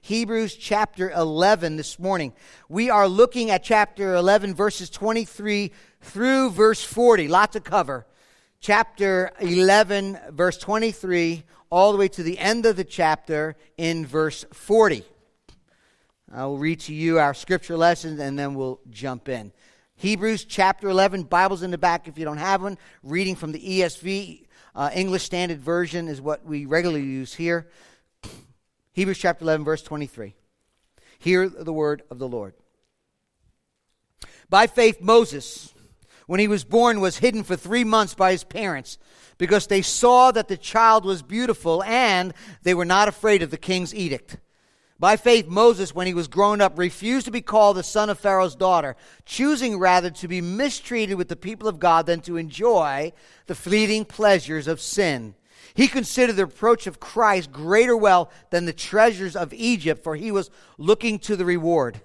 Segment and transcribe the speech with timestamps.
[0.00, 2.32] Hebrews chapter 11 this morning.
[2.68, 7.28] We are looking at chapter 11, verses 23 through verse 40.
[7.28, 8.06] Lot to cover.
[8.60, 14.44] Chapter 11, verse 23, all the way to the end of the chapter in verse
[14.52, 15.04] 40.
[16.32, 19.52] I will read to you our scripture lessons and then we'll jump in.
[19.96, 22.76] Hebrews chapter 11, Bibles in the back if you don't have one.
[23.02, 27.68] Reading from the ESV, uh, English Standard Version is what we regularly use here.
[28.94, 30.34] Hebrews chapter 11, verse 23.
[31.18, 32.54] Hear the word of the Lord.
[34.48, 35.74] By faith, Moses,
[36.26, 38.98] when he was born, was hidden for three months by his parents
[39.36, 43.56] because they saw that the child was beautiful and they were not afraid of the
[43.56, 44.38] king's edict.
[45.00, 48.18] By faith, Moses, when he was grown up, refused to be called the son of
[48.18, 53.12] Pharaoh's daughter, choosing rather to be mistreated with the people of God than to enjoy
[53.46, 55.34] the fleeting pleasures of sin.
[55.74, 60.30] He considered the reproach of Christ greater wealth than the treasures of Egypt, for he
[60.30, 62.00] was looking to the reward.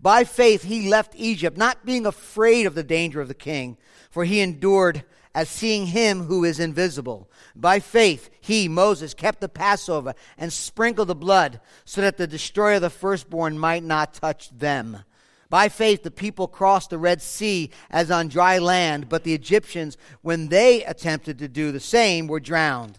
[0.00, 3.76] By faith, he left Egypt, not being afraid of the danger of the king,
[4.10, 5.04] for he endured
[5.34, 7.30] as seeing him who is invisible.
[7.54, 12.76] By faith, he, Moses, kept the Passover and sprinkled the blood so that the destroyer
[12.76, 15.04] of the firstborn might not touch them.
[15.50, 19.98] By faith, the people crossed the Red Sea as on dry land, but the Egyptians,
[20.22, 22.98] when they attempted to do the same, were drowned.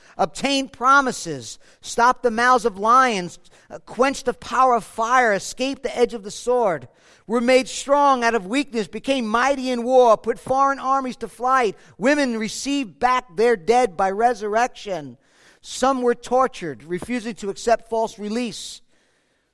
[0.17, 5.97] obtained promises, stopped the mouths of lions, uh, quenched the power of fire, escaped the
[5.97, 6.87] edge of the sword
[7.31, 11.77] were made strong out of weakness, became mighty in war, put foreign armies to flight.
[11.97, 15.17] Women received back their dead by resurrection.
[15.61, 18.81] Some were tortured, refusing to accept false release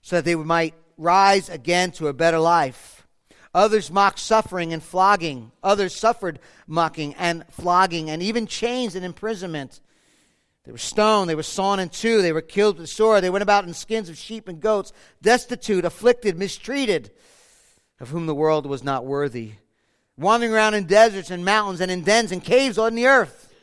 [0.01, 3.05] so that they might rise again to a better life.
[3.53, 5.51] Others mocked suffering and flogging.
[5.61, 9.81] Others suffered mocking and flogging and even chains and imprisonment.
[10.67, 13.41] They were stoned, they were sawn in two, they were killed with sword, they went
[13.41, 14.91] about in skins of sheep and goats,
[15.21, 17.09] destitute, afflicted, mistreated
[18.01, 19.53] of whom the world was not worthy,
[20.17, 23.55] wandering around in deserts and mountains and in dens and caves on the earth.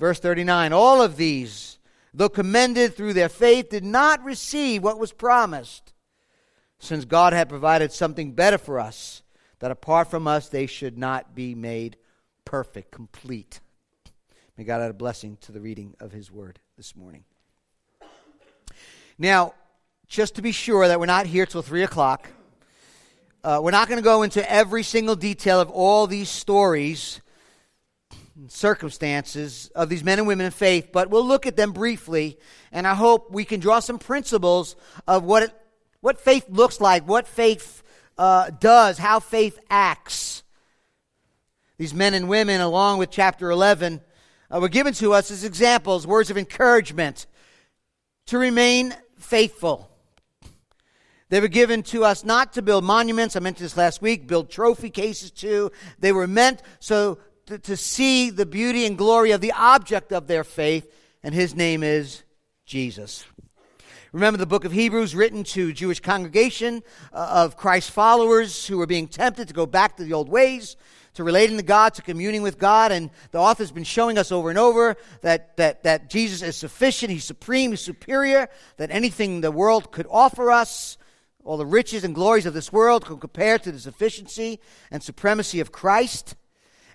[0.00, 1.78] Verse 39 All of these,
[2.12, 5.92] though commended through their faith, did not receive what was promised,
[6.80, 9.22] since God had provided something better for us,
[9.60, 11.98] that apart from us they should not be made
[12.44, 13.60] perfect, complete.
[14.56, 17.24] May God add a blessing to the reading of His word this morning.
[19.18, 19.54] Now,
[20.08, 22.28] just to be sure that we're not here till 3 o'clock,
[23.42, 27.20] uh, we're not going to go into every single detail of all these stories
[28.48, 32.38] circumstances of these men and women of faith, but we'll look at them briefly,
[32.72, 34.76] and I hope we can draw some principles
[35.06, 35.52] of what it,
[36.00, 37.82] what faith looks like, what faith
[38.18, 40.42] uh, does, how faith acts.
[41.78, 44.00] These men and women, along with chapter 11,
[44.52, 47.26] uh, were given to us as examples, words of encouragement
[48.26, 49.88] to remain faithful.
[51.30, 53.36] They were given to us not to build monuments.
[53.36, 55.72] I mentioned this last week, build trophy cases too.
[55.98, 60.26] They were meant so to, to see the beauty and glory of the object of
[60.26, 60.92] their faith,
[61.22, 62.22] and his name is
[62.66, 63.24] Jesus.
[64.12, 66.82] Remember the book of Hebrews written to Jewish congregation
[67.14, 70.76] uh, of Christ followers who were being tempted to go back to the old ways,
[71.14, 72.92] to relating to God, to communing with God.
[72.92, 77.12] And the author's been showing us over and over that, that, that Jesus is sufficient,
[77.12, 80.96] he's supreme, he's superior, that anything the world could offer us
[81.44, 85.60] all the riches and glories of this world can compare to the sufficiency and supremacy
[85.60, 86.36] of Christ.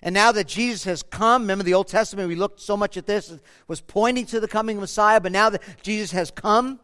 [0.00, 3.06] And now that Jesus has come, remember the Old Testament, we looked so much at
[3.06, 3.34] this,
[3.66, 6.80] was pointing to the coming Messiah, but now that Jesus has come,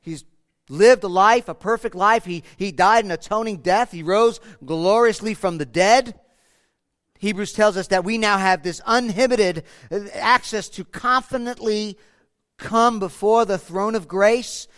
[0.00, 0.24] he's
[0.68, 2.24] lived a life, a perfect life.
[2.24, 3.92] He, he died an atoning death.
[3.92, 6.18] He rose gloriously from the dead.
[7.18, 9.64] Hebrews tells us that we now have this uninhibited
[10.12, 11.98] access to confidently
[12.58, 14.68] come before the throne of grace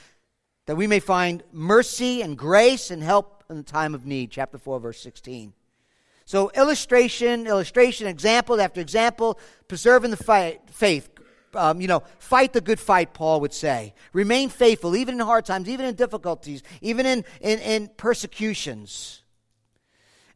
[0.67, 4.31] that we may find mercy and grace and help in the time of need.
[4.31, 5.55] Chapter 4, verse 16.
[6.26, 11.08] So, illustration, illustration, example after example, preserving the faith.
[11.55, 13.95] Um, you know, fight the good fight, Paul would say.
[14.12, 19.23] Remain faithful, even in hard times, even in difficulties, even in, in, in persecutions.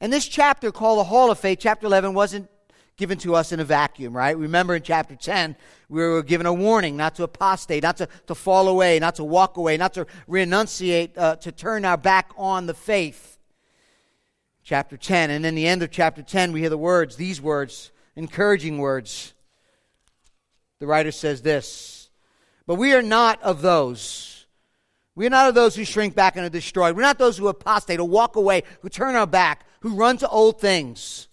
[0.00, 2.48] And this chapter, called the Hall of Faith, chapter 11, wasn't
[2.96, 4.36] given to us in a vacuum, right?
[4.36, 5.56] Remember in chapter 10,
[5.88, 9.24] we were given a warning not to apostate, not to, to fall away, not to
[9.24, 13.38] walk away, not to renunciate, uh, to turn our back on the faith.
[14.64, 15.30] Chapter 10.
[15.30, 19.34] And in the end of chapter 10, we hear the words, these words, encouraging words.
[20.82, 22.10] The writer says this
[22.66, 24.46] But we are not of those.
[25.14, 26.96] We are not of those who shrink back and are destroyed.
[26.96, 30.28] We're not those who apostate or walk away, who turn our back, who run to
[30.28, 31.28] old things.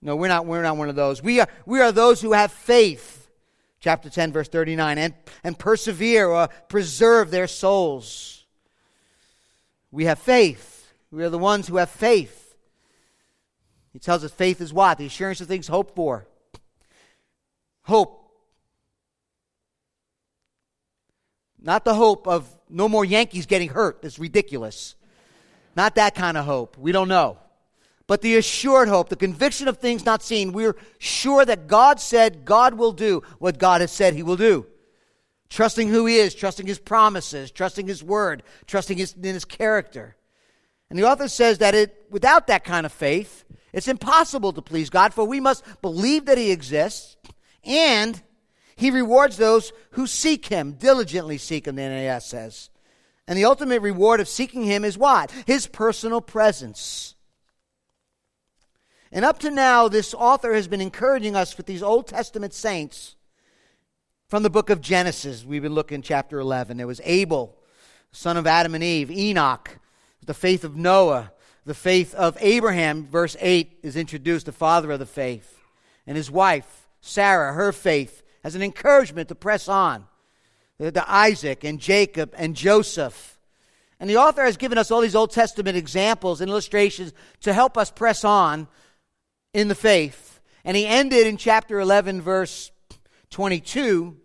[0.00, 1.20] No, we're not, we're not one of those.
[1.20, 3.28] We are, we are those who have faith,
[3.80, 8.44] chapter 10, verse 39, and, and persevere or preserve their souls.
[9.90, 10.92] We have faith.
[11.10, 12.54] We are the ones who have faith.
[13.92, 14.98] He tells us faith is what?
[14.98, 16.28] The assurance of things hoped for.
[17.82, 18.17] Hope.
[21.68, 24.02] Not the hope of no more Yankees getting hurt.
[24.02, 24.96] That's ridiculous.
[25.76, 26.76] Not that kind of hope.
[26.76, 27.38] We don't know
[28.08, 30.52] but the assured hope, the conviction of things not seen.
[30.52, 34.66] We're sure that God said God will do what God has said he will do.
[35.50, 40.16] Trusting who he is, trusting his promises, trusting his word, trusting his, in his character.
[40.88, 43.44] And the author says that it, without that kind of faith,
[43.74, 47.18] it's impossible to please God, for we must believe that he exists
[47.62, 48.22] and
[48.78, 52.70] he rewards those who seek him, diligently seek him, the NAS says.
[53.26, 55.32] And the ultimate reward of seeking him is what?
[55.46, 57.16] His personal presence.
[59.10, 63.16] And up to now, this author has been encouraging us with these Old Testament saints
[64.28, 65.44] from the book of Genesis.
[65.44, 66.76] We've been looking chapter 11.
[66.76, 67.58] There was Abel,
[68.12, 69.80] son of Adam and Eve, Enoch,
[70.24, 71.32] the faith of Noah,
[71.64, 73.08] the faith of Abraham.
[73.08, 75.58] Verse 8 is introduced, the father of the faith,
[76.06, 80.06] and his wife, Sarah, her faith, as an encouragement to press on.
[80.80, 83.38] To Isaac and Jacob and Joseph.
[84.00, 87.12] And the author has given us all these Old Testament examples and illustrations
[87.42, 88.68] to help us press on
[89.52, 90.40] in the faith.
[90.64, 92.70] And he ended in chapter 11, verse
[93.30, 94.16] 22.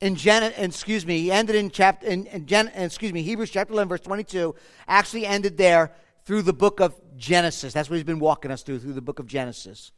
[0.00, 3.72] In Gen, excuse me, he ended in chapter, in, in Gen, excuse me, Hebrews chapter
[3.72, 4.54] 11, verse 22,
[4.86, 5.92] actually ended there
[6.26, 7.72] through the book of Genesis.
[7.72, 9.90] That's what he's been walking us through, through the book of Genesis.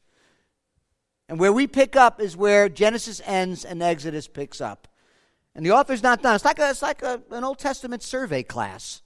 [1.28, 4.88] And where we pick up is where Genesis ends and Exodus picks up.
[5.54, 6.34] And the author's not done.
[6.34, 9.02] It's like, a, it's like a, an Old Testament survey class.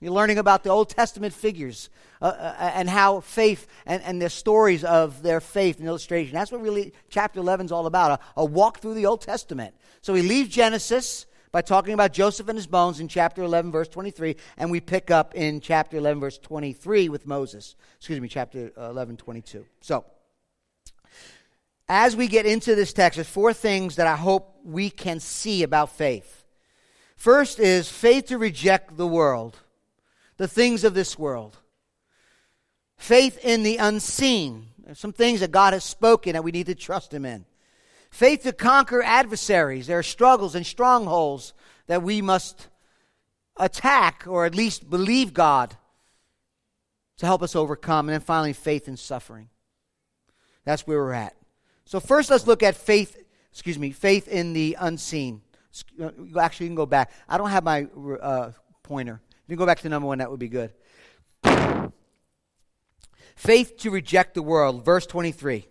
[0.00, 1.88] You're learning about the Old Testament figures
[2.20, 6.34] uh, uh, and how faith and, and the stories of their faith and illustration.
[6.34, 9.74] That's what really chapter 11 is all about a, a walk through the Old Testament.
[10.02, 13.88] So we leave Genesis by talking about Joseph and his bones in chapter 11, verse
[13.88, 17.76] 23, and we pick up in chapter 11, verse 23 with Moses.
[17.98, 19.64] Excuse me, chapter 11, 22.
[19.80, 20.04] So,
[21.88, 25.62] as we get into this text, there's four things that I hope we can see
[25.62, 26.44] about faith.
[27.16, 29.58] First is faith to reject the world
[30.42, 31.56] the things of this world.
[32.96, 34.68] Faith in the unseen.
[34.78, 37.44] There's some things that God has spoken that we need to trust Him in.
[38.10, 39.86] Faith to conquer adversaries.
[39.86, 41.54] There are struggles and strongholds
[41.86, 42.68] that we must
[43.56, 45.76] attack or at least believe God
[47.18, 48.08] to help us overcome.
[48.08, 49.48] And then finally, faith in suffering.
[50.64, 51.36] That's where we're at.
[51.92, 55.42] So, first, let's look at faith, excuse me, faith in the unseen.
[56.02, 56.08] Uh,
[56.40, 57.12] actually, you can go back.
[57.28, 57.86] I don't have my
[58.18, 58.52] uh,
[58.82, 60.72] pointer you can go back to number one, that would be good.
[63.36, 64.86] Faith to reject the world.
[64.86, 65.66] Verse 23.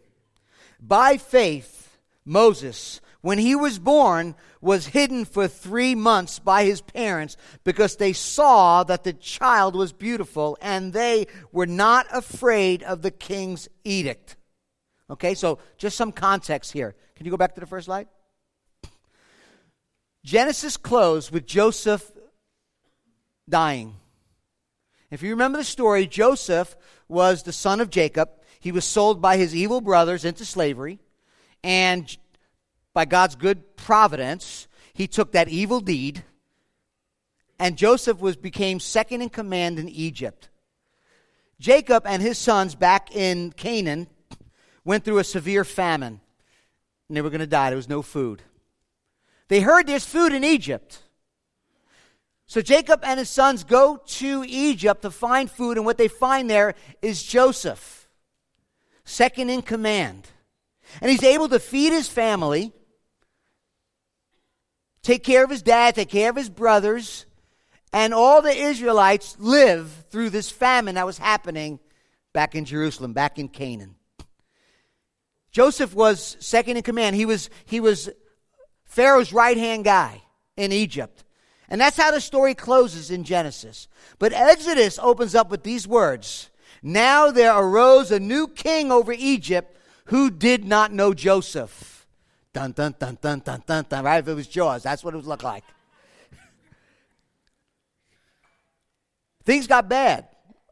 [0.80, 7.36] By faith, Moses, when he was born, was hidden for three months by his parents
[7.64, 13.10] because they saw that the child was beautiful and they were not afraid of the
[13.10, 14.36] king's edict.
[15.12, 16.96] Okay, so just some context here.
[17.16, 18.08] Can you go back to the first slide?
[20.24, 22.10] Genesis closed with Joseph
[23.50, 23.96] dying.
[25.10, 26.78] If you remember the story, Joseph
[27.10, 28.30] was the son of Jacob.
[28.62, 31.00] He was sold by his evil brothers into slavery.
[31.62, 32.16] And
[32.94, 36.24] by God's good providence, he took that evil deed.
[37.60, 40.50] And Joseph was, became second in command in Egypt.
[41.60, 44.08] Jacob and his sons back in Canaan
[44.84, 46.20] went through a severe famine.
[47.08, 47.70] And they were going to die.
[47.70, 48.42] There was no food.
[49.48, 51.00] They heard there's food in Egypt.
[52.48, 56.50] So Jacob and his sons go to Egypt to find food, and what they find
[56.50, 58.10] there is Joseph,
[59.06, 60.28] second in command.
[61.02, 62.74] And he's able to feed his family,
[65.02, 67.26] take care of his dad, take care of his brothers,
[67.94, 71.80] and all the Israelites live through this famine that was happening
[72.34, 73.96] back in Jerusalem, back in Canaan.
[75.52, 77.16] Joseph was second in command.
[77.16, 78.10] He was, he was
[78.86, 80.22] Pharaoh's right hand guy
[80.56, 81.24] in Egypt.
[81.70, 83.88] And that's how the story closes in Genesis.
[84.20, 86.50] But Exodus opens up with these words
[86.84, 92.06] Now there arose a new king over Egypt who did not know Joseph.
[92.54, 94.04] Dun, dun, dun, dun, dun, dun, dun.
[94.04, 94.20] Right?
[94.20, 95.64] If it was Jaws, that's what it would look like.
[99.46, 100.28] Things got bad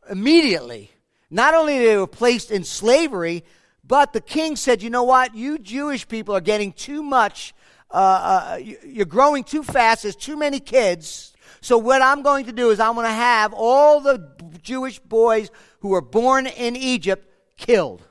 [0.10, 0.92] immediately.
[1.30, 3.46] Not only they were placed in slavery,
[3.90, 5.34] but the king said, you know what?
[5.34, 7.56] You Jewish people are getting too much.
[7.90, 10.04] Uh, uh, you're growing too fast.
[10.04, 11.34] There's too many kids.
[11.60, 14.32] So what I'm going to do is I'm going to have all the
[14.62, 17.28] Jewish boys who were born in Egypt
[17.58, 18.04] killed.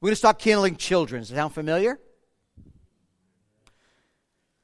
[0.00, 1.22] We're going to start killing children.
[1.22, 1.98] Does that sound familiar?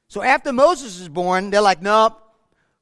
[0.07, 2.21] So after Moses is born, they're like, nope,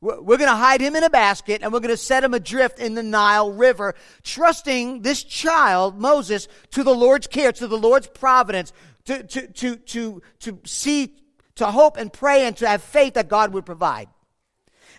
[0.05, 2.79] we're going to hide him in a basket and we're going to set him adrift
[2.79, 8.07] in the Nile River, trusting this child, Moses, to the Lord's care, to the Lord's
[8.07, 8.71] providence,
[9.05, 11.15] to, to, to, to, to see,
[11.55, 14.07] to hope and pray and to have faith that God would provide.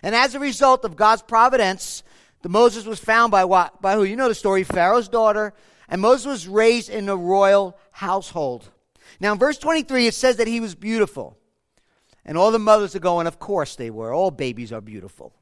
[0.03, 2.03] And as a result of God's providence,
[2.41, 3.81] the Moses was found by what?
[3.81, 4.03] By who?
[4.03, 5.53] You know the story, Pharaoh's daughter.
[5.89, 8.69] And Moses was raised in a royal household.
[9.19, 11.36] Now in verse 23, it says that he was beautiful.
[12.27, 14.13] And all the mothers are going, Of course they were.
[14.13, 15.33] All babies are beautiful.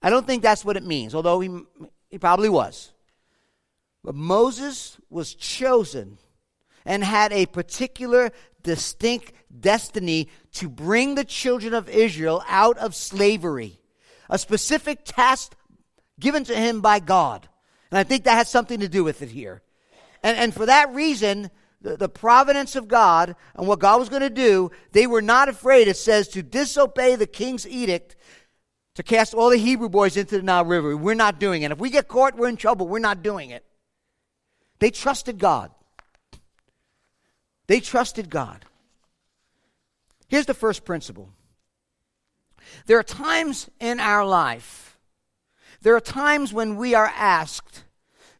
[0.00, 1.50] I don't think that's what it means, although he,
[2.10, 2.92] he probably was.
[4.04, 6.18] But Moses was chosen
[6.84, 8.30] and had a particular,
[8.62, 13.80] distinct destiny to bring the children of Israel out of slavery.
[14.28, 15.56] A specific task
[16.20, 17.48] given to him by God.
[17.90, 19.62] And I think that has something to do with it here.
[20.22, 21.50] And, and for that reason,
[21.84, 25.86] the, providence of God and what God was going to do, they were not afraid,
[25.86, 28.16] it says, to disobey the king's edict
[28.94, 30.96] to cast all the Hebrew boys into the Nile River.
[30.96, 31.72] We're not doing it.
[31.72, 32.88] If we get caught, we're in trouble.
[32.88, 33.64] We're not doing it.
[34.78, 35.70] They trusted God.
[37.66, 38.64] They trusted God.
[40.28, 41.30] Here's the first principle
[42.86, 44.98] there are times in our life,
[45.82, 47.84] there are times when we are asked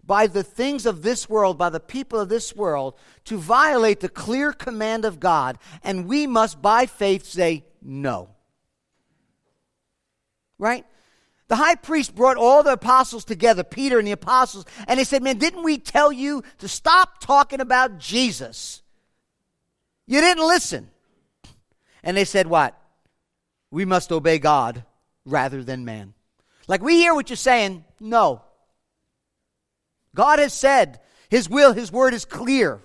[0.06, 2.94] by the things of this world, by the people of this world,
[3.24, 8.28] to violate the clear command of God, and we must, by faith, say no.
[10.58, 10.84] Right?
[11.48, 15.22] The high priest brought all the apostles together, Peter and the apostles, and they said,
[15.22, 18.82] Man, didn't we tell you to stop talking about Jesus?
[20.06, 20.90] You didn't listen.
[22.02, 22.78] And they said, What?
[23.70, 24.84] We must obey God
[25.24, 26.14] rather than man.
[26.66, 28.42] Like we hear what you're saying, no.
[30.14, 32.80] God has said His will, His word is clear.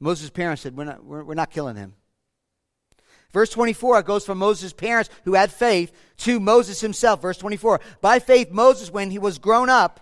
[0.00, 1.94] Moses' parents said, We're not, we're, we're not killing him.
[3.32, 7.20] Verse 24, it goes from Moses' parents who had faith to Moses himself.
[7.20, 10.00] Verse 24, by faith, Moses, when he was grown up,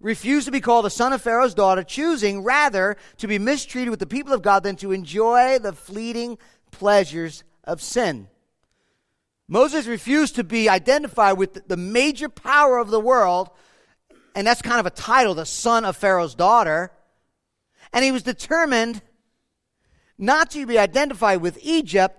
[0.00, 4.00] refused to be called the son of Pharaoh's daughter, choosing rather to be mistreated with
[4.00, 6.38] the people of God than to enjoy the fleeting
[6.70, 8.28] pleasures of sin.
[9.48, 13.50] Moses refused to be identified with the major power of the world,
[14.34, 16.90] and that's kind of a title, the son of Pharaoh's daughter.
[17.92, 19.02] And he was determined
[20.18, 22.16] not to be identified with Egypt,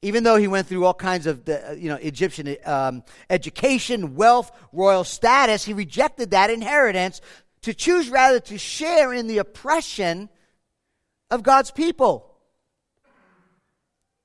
[0.00, 4.50] even though he went through all kinds of the, you know Egyptian um, education, wealth,
[4.72, 5.64] royal status.
[5.64, 7.20] He rejected that inheritance
[7.62, 10.30] to choose rather to share in the oppression
[11.30, 12.27] of God's people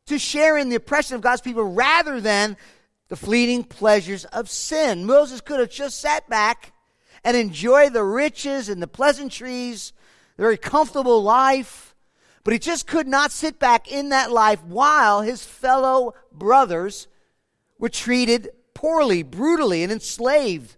[0.07, 2.57] to share in the oppression of God's people rather than
[3.09, 5.05] the fleeting pleasures of sin.
[5.05, 6.73] Moses could have just sat back
[7.23, 9.93] and enjoyed the riches and the pleasantries,
[10.35, 11.95] the very comfortable life,
[12.43, 17.07] but he just could not sit back in that life while his fellow brothers
[17.79, 20.75] were treated poorly, brutally, and enslaved.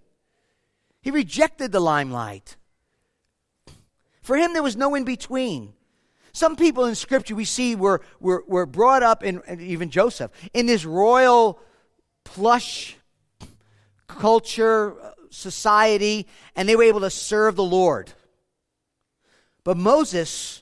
[1.02, 2.56] He rejected the limelight.
[4.22, 5.74] For him, there was no in between.
[6.36, 10.66] Some people in Scripture we see were, were, were brought up, in, even Joseph, in
[10.66, 11.62] this royal,
[12.26, 12.98] plush
[14.10, 16.28] culture, uh, society,
[16.58, 18.12] and they were able to serve the Lord.
[19.64, 20.62] But Moses,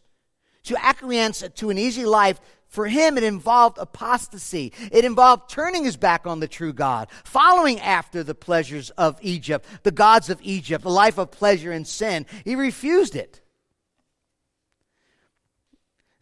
[0.65, 4.73] to acquiesce to an easy life, for him, it involved apostasy.
[4.91, 9.65] It involved turning his back on the true God, following after the pleasures of Egypt,
[9.81, 12.27] the gods of Egypt, the life of pleasure and sin.
[12.45, 13.42] He refused it.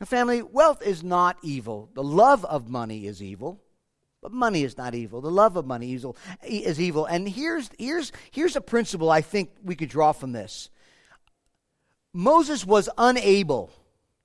[0.02, 1.92] Now, family, wealth is not evil.
[1.94, 3.62] The love of money is evil.
[4.20, 5.22] But money is not evil.
[5.22, 7.06] The love of money is evil.
[7.06, 10.72] And here's, here's, here's a principle I think we could draw from this.
[12.14, 13.72] Moses was unable,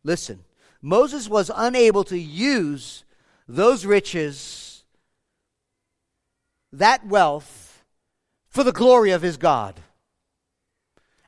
[0.02, 0.44] listen,
[0.80, 3.04] Moses was unable to use
[3.46, 4.82] those riches,
[6.72, 7.84] that wealth,
[8.48, 9.78] for the glory of his God.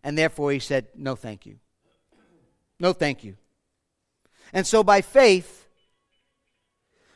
[0.03, 1.59] And therefore he said, No, thank you.
[2.81, 3.37] No, thank you.
[4.53, 5.67] And so by faith,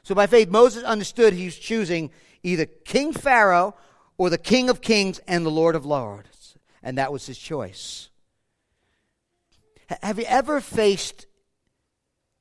[0.02, 2.10] so by faith, Moses understood he was choosing
[2.42, 3.74] either King Pharaoh
[4.18, 6.56] or the King of Kings and the Lord of Lords.
[6.82, 8.10] And that was his choice.
[10.02, 11.26] Have you ever faced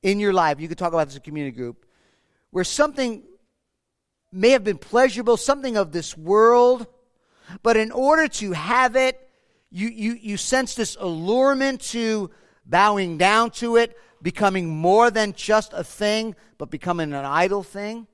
[0.02, 1.86] in your life, you could talk about this in community group,
[2.50, 3.22] where something
[4.32, 6.86] may have been pleasurable, something of this world,
[7.62, 9.28] but in order to have it,
[9.70, 12.30] you, you, you sense this allurement to
[12.66, 18.06] bowing down to it, becoming more than just a thing, but becoming an idol thing.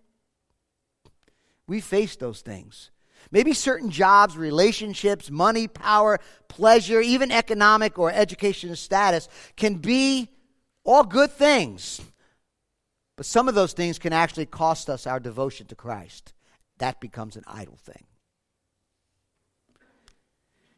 [1.66, 2.90] We face those things.
[3.30, 10.30] Maybe certain jobs, relationships, money, power, pleasure, even economic or educational status can be
[10.84, 12.00] all good things.
[13.16, 16.32] But some of those things can actually cost us our devotion to Christ.
[16.78, 18.04] That becomes an idol thing.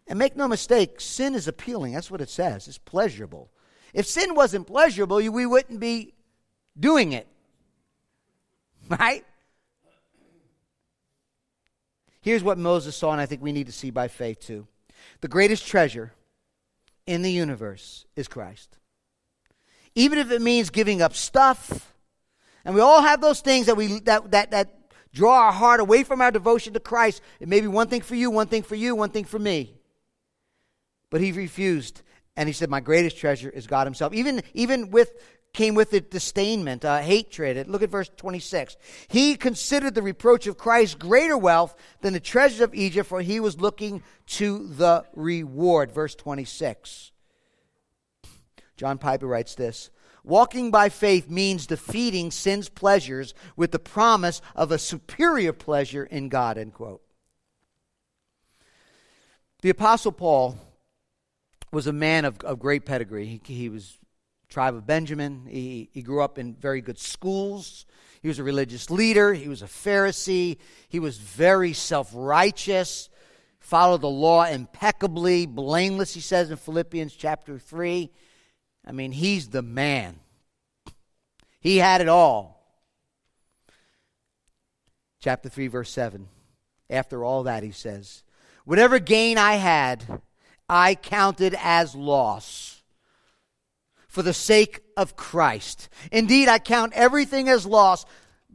[0.09, 1.93] And make no mistake, sin is appealing.
[1.93, 2.67] That's what it says.
[2.67, 3.53] It's pleasurable.
[3.93, 6.15] If sin wasn't pleasurable, we wouldn't be
[6.79, 7.27] doing it.
[8.89, 9.25] Right?
[12.23, 14.67] Here's what Moses saw, and I think we need to see by faith too.
[15.21, 16.13] The greatest treasure
[17.07, 18.79] in the universe is Christ.
[19.95, 21.95] Even if it means giving up stuff,
[22.65, 24.81] and we all have those things that we that that that
[25.13, 27.23] draw our heart away from our devotion to Christ.
[27.41, 29.75] It may be one thing for you, one thing for you, one thing for me.
[31.11, 32.03] But he refused,
[32.41, 35.13] and he said, "My greatest treasure is God Himself." Even even with
[35.53, 37.69] came with it disdainment, uh, hatred.
[37.69, 38.79] Look at verse 26.
[39.09, 43.41] He considered the reproach of Christ greater wealth than the treasures of Egypt, for he
[43.41, 44.03] was looking
[44.39, 45.93] to the reward.
[45.93, 47.13] Verse 26.
[48.79, 49.91] John Piper writes this
[50.25, 56.31] Walking by faith means defeating sin's pleasures with the promise of a superior pleasure in
[56.31, 56.57] God.
[56.57, 57.03] End quote.
[59.61, 60.59] The Apostle Paul
[61.73, 63.27] was a man of, of great pedigree.
[63.27, 63.99] He, he was
[64.49, 65.47] tribe of Benjamin.
[65.49, 67.87] He, he grew up in very good schools.
[68.21, 69.33] He was a religious leader.
[69.33, 70.59] He was a Pharisee.
[70.89, 73.09] He was very self righteous,
[73.61, 78.11] followed the law impeccably, blameless, he says in Philippians chapter 3.
[78.87, 80.21] I mean, he's the man.
[81.61, 82.61] He had it all.
[85.21, 86.29] Chapter 3, verse 7.
[86.89, 88.25] After all that, he says,
[88.65, 90.23] Whatever gain I had,
[90.71, 92.81] I counted as loss
[94.07, 95.89] for the sake of Christ.
[96.13, 98.07] Indeed, I count everything as loss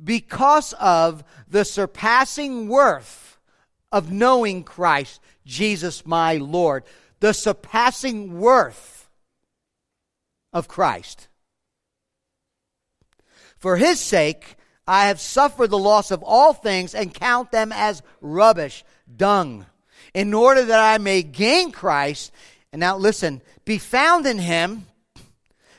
[0.01, 3.37] because of the surpassing worth
[3.91, 6.85] of knowing Christ, Jesus my Lord.
[7.19, 9.09] The surpassing worth
[10.53, 11.27] of Christ.
[13.57, 14.55] For his sake,
[14.87, 19.65] I have suffered the loss of all things and count them as rubbish, dung,
[20.15, 22.31] in order that I may gain Christ.
[22.71, 24.87] And now listen, be found in him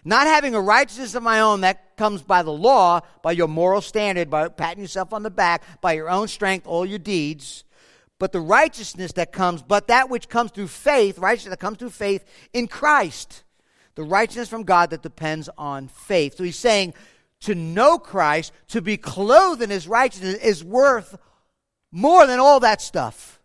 [0.04, 3.80] not having a righteousness of my own that comes by the law, by your moral
[3.80, 7.64] standard, by patting yourself on the back, by your own strength, all your deeds,
[8.18, 11.90] but the righteousness that comes, but that which comes through faith, righteousness that comes through
[11.90, 13.42] faith in Christ.
[13.94, 16.36] The righteousness from God that depends on faith.
[16.36, 16.92] So he's saying
[17.40, 21.16] to know Christ, to be clothed in his righteousness, is worth
[21.90, 23.35] more than all that stuff.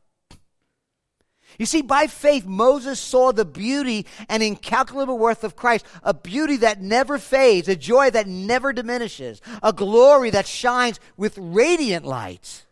[1.62, 6.58] You see, by faith, Moses saw the beauty and incalculable worth of Christ, a beauty
[6.58, 12.66] that never fades, a joy that never diminishes, a glory that shines with radiant light.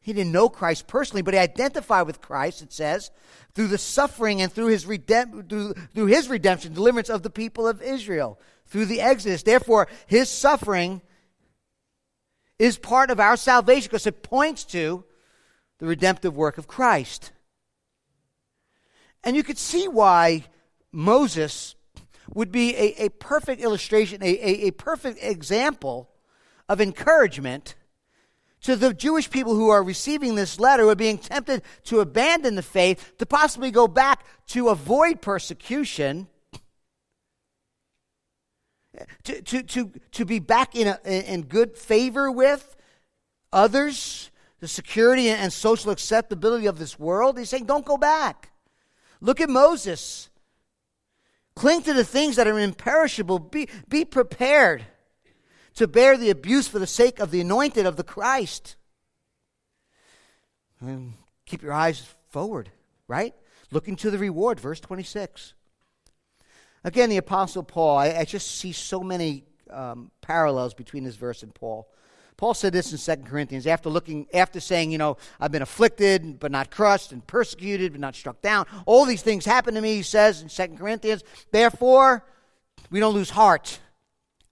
[0.00, 3.10] He didn't know Christ personally, but he identified with Christ, it says,
[3.54, 7.68] through the suffering and through his, redemp- through, through his redemption, deliverance of the people
[7.68, 9.42] of Israel, through the Exodus.
[9.42, 11.02] Therefore, his suffering
[12.58, 15.04] is part of our salvation because it points to
[15.78, 17.32] the redemptive work of Christ.
[19.22, 20.44] And you could see why
[20.92, 21.74] Moses
[22.32, 26.08] would be a, a perfect illustration, a, a, a perfect example
[26.68, 27.74] of encouragement
[28.62, 32.54] to the Jewish people who are receiving this letter, who are being tempted to abandon
[32.54, 36.28] the faith, to possibly go back to avoid persecution,
[39.24, 42.74] to, to, to, to be back in, a, in good favor with
[43.52, 44.30] others,
[44.64, 47.36] the security and social acceptability of this world.
[47.36, 48.50] He's saying, don't go back.
[49.20, 50.30] Look at Moses.
[51.54, 53.40] Cling to the things that are imperishable.
[53.40, 54.86] Be, be prepared
[55.74, 58.76] to bear the abuse for the sake of the anointed of the Christ.
[60.80, 61.12] And
[61.44, 62.70] keep your eyes forward,
[63.06, 63.34] right?
[63.70, 65.52] Looking to the reward, verse 26.
[66.84, 71.42] Again, the Apostle Paul, I, I just see so many um, parallels between this verse
[71.42, 71.86] and Paul.
[72.36, 76.40] Paul said this in 2 Corinthians after looking after saying, you know, I've been afflicted
[76.40, 78.66] but not crushed and persecuted but not struck down.
[78.86, 81.22] All these things happen to me, he says in 2 Corinthians.
[81.52, 82.24] Therefore,
[82.90, 83.78] we don't lose heart.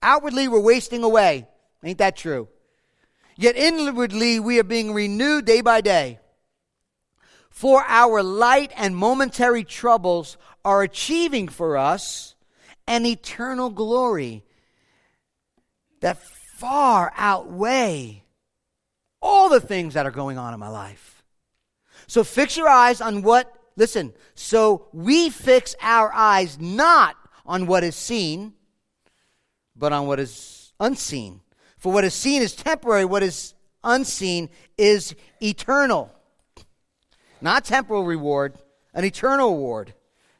[0.01, 1.47] Outwardly we're wasting away.
[1.83, 2.47] Ain't that true?
[3.35, 6.19] yet inwardly we are being renewed day by day.
[7.49, 12.35] For our light and momentary troubles are achieving for us
[12.87, 14.43] an eternal glory
[16.01, 16.17] that
[16.53, 18.23] far outweigh
[19.21, 21.23] all the things that are going on in my life.
[22.07, 27.83] So fix your eyes on what, listen, so we fix our eyes not on what
[27.83, 28.53] is seen,
[29.75, 31.41] but on what is unseen.
[31.77, 36.11] For what is seen is temporary, what is unseen is eternal.
[37.41, 38.55] Not temporal reward,
[38.93, 39.93] an eternal reward.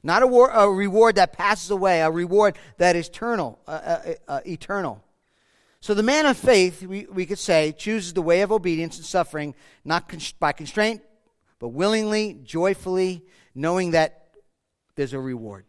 [0.04, 3.60] Not a, war, a reward that passes away, a reward that is eternal.
[3.66, 5.02] Uh, uh, uh, eternal.
[5.84, 9.06] So the man of faith, we, we could say, chooses the way of obedience and
[9.06, 11.02] suffering, not by constraint,
[11.60, 14.30] but willingly, joyfully, knowing that
[14.96, 15.66] there's a reward.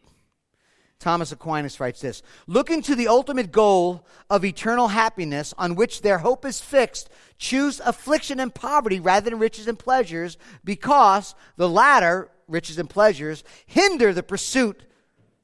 [1.01, 6.19] Thomas Aquinas writes this Looking to the ultimate goal of eternal happiness on which their
[6.19, 12.31] hope is fixed, choose affliction and poverty rather than riches and pleasures, because the latter,
[12.47, 14.85] riches and pleasures, hinder the pursuit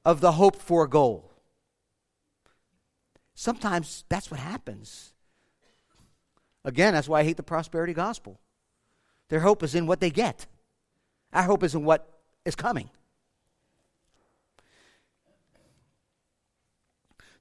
[0.04, 1.29] of the hoped for goal.
[3.34, 5.12] Sometimes that's what happens.
[6.64, 8.38] Again, that's why I hate the prosperity gospel.
[9.28, 10.46] Their hope is in what they get,
[11.32, 12.06] our hope is in what
[12.44, 12.90] is coming.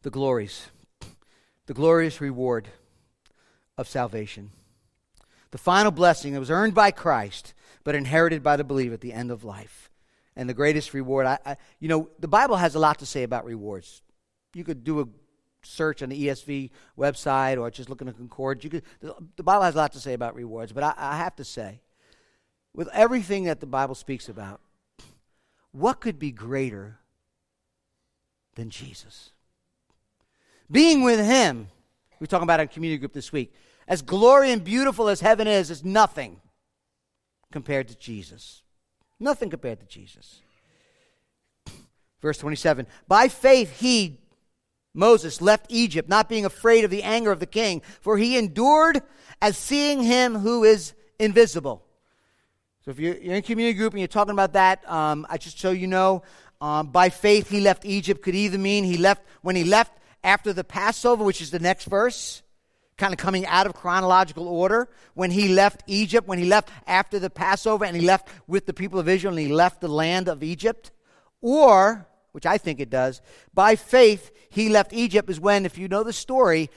[0.02, 0.68] the glories,
[1.66, 2.68] the glorious reward
[3.78, 4.52] of salvation.
[5.52, 9.14] The final blessing that was earned by Christ, but inherited by the believer at the
[9.14, 9.90] end of life.
[10.36, 13.24] And the greatest reward, I, I, you know, the Bible has a lot to say
[13.24, 14.02] about rewards.
[14.54, 15.08] You could do a
[15.64, 18.64] search on the ESV website or just look in the Concord.
[18.64, 21.36] You could, the, Bible has a lot to say about rewards, but I, I have
[21.38, 21.82] to say,
[22.74, 24.62] with everything that the Bible speaks about,
[25.72, 27.00] what could be greater
[28.56, 29.32] than Jesus?
[30.72, 31.68] Being with Him,
[32.20, 33.54] we are talking about in community group this week,
[33.88, 36.40] as glory and beautiful as heaven is, is nothing
[37.52, 38.62] compared to Jesus.
[39.20, 40.42] Nothing compared to Jesus.
[42.22, 44.19] Verse 27 By faith, he,
[45.00, 49.02] Moses, left Egypt, not being afraid of the anger of the king, for he endured
[49.42, 51.84] as seeing him who is invisible.
[52.86, 55.72] So if you're, in community group and you're talking about that, um, I just so
[55.72, 56.24] you know,
[56.62, 60.54] um, by faith he left Egypt could either mean he left when he left after
[60.54, 62.42] the Passover, which is the next verse,
[62.98, 67.20] kind of coming out of chronological order, when he left Egypt, when he left after
[67.20, 70.28] the Passover and he left with the people of Israel and he left the land
[70.28, 70.92] of Egypt,
[71.42, 72.08] or,
[72.40, 73.22] which I think it does,
[73.54, 76.70] by faith he left Egypt is when, if you know the story,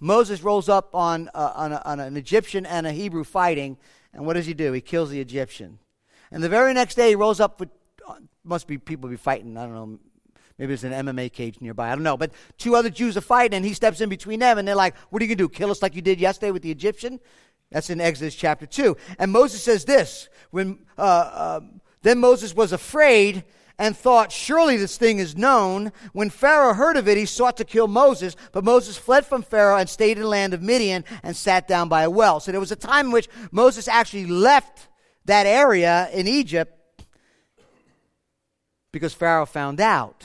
[0.00, 3.78] Moses rolls up on, uh, on, a, on an Egyptian and a Hebrew fighting,
[4.12, 4.70] and what does he do?
[4.74, 5.78] He kills the Egyptian.
[6.30, 7.70] And the very next day he rolls up with,
[8.06, 9.98] uh, must be people be fighting, I don't know,
[10.58, 11.90] Maybe there's an MMA cage nearby.
[11.90, 12.16] I don't know.
[12.18, 14.94] But two other Jews are fighting, and he steps in between them, and they're like,
[15.08, 15.48] What are you going to do?
[15.48, 17.20] Kill us like you did yesterday with the Egyptian?
[17.70, 18.96] That's in Exodus chapter 2.
[19.20, 21.60] And Moses says this when, uh, uh,
[22.02, 23.44] Then Moses was afraid
[23.78, 25.92] and thought, Surely this thing is known.
[26.12, 29.78] When Pharaoh heard of it, he sought to kill Moses, but Moses fled from Pharaoh
[29.78, 32.40] and stayed in the land of Midian and sat down by a well.
[32.40, 34.88] So there was a time in which Moses actually left
[35.24, 37.04] that area in Egypt
[38.92, 40.24] because Pharaoh found out.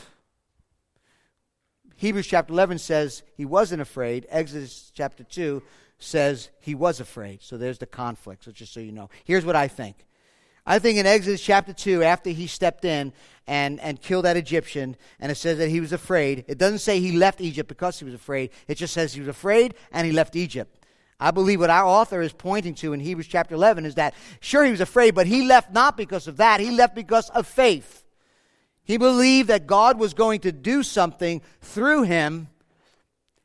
[1.95, 4.25] Hebrews chapter 11 says he wasn't afraid.
[4.29, 5.61] Exodus chapter 2
[5.99, 7.41] says he was afraid.
[7.41, 9.09] So there's the conflict, so just so you know.
[9.23, 10.05] Here's what I think.
[10.65, 13.11] I think in Exodus chapter 2, after he stepped in
[13.47, 16.99] and, and killed that Egyptian, and it says that he was afraid, it doesn't say
[16.99, 18.51] he left Egypt because he was afraid.
[18.67, 20.79] It just says he was afraid and he left Egypt.
[21.19, 24.63] I believe what our author is pointing to in Hebrews chapter 11 is that, sure,
[24.63, 26.59] he was afraid, but he left not because of that.
[26.59, 28.03] He left because of faith.
[28.83, 32.49] He believed that God was going to do something through him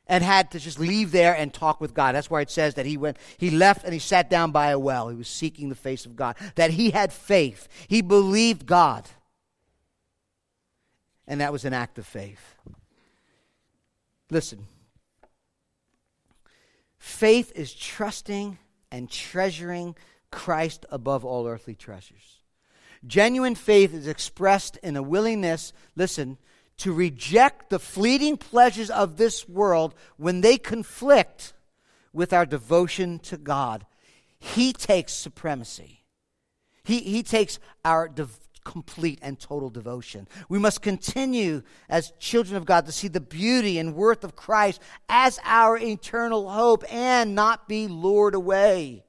[0.09, 2.15] and had to just leave there and talk with God.
[2.15, 4.79] That's why it says that he went he left and he sat down by a
[4.79, 5.07] well.
[5.07, 6.35] He was seeking the face of God.
[6.55, 7.69] That he had faith.
[7.87, 9.07] He believed God.
[11.27, 12.55] And that was an act of faith.
[14.31, 14.65] Listen.
[16.97, 18.57] Faith is trusting
[18.91, 19.95] and treasuring
[20.31, 22.39] Christ above all earthly treasures.
[23.05, 26.37] Genuine faith is expressed in a willingness, listen,
[26.79, 31.53] to reject the fleeting pleasures of this world when they conflict
[32.13, 33.85] with our devotion to God.
[34.39, 36.03] He takes supremacy.
[36.83, 38.09] He, he takes our
[38.63, 40.27] complete and total devotion.
[40.47, 44.81] We must continue as children of God to see the beauty and worth of Christ
[45.07, 49.03] as our eternal hope and not be lured away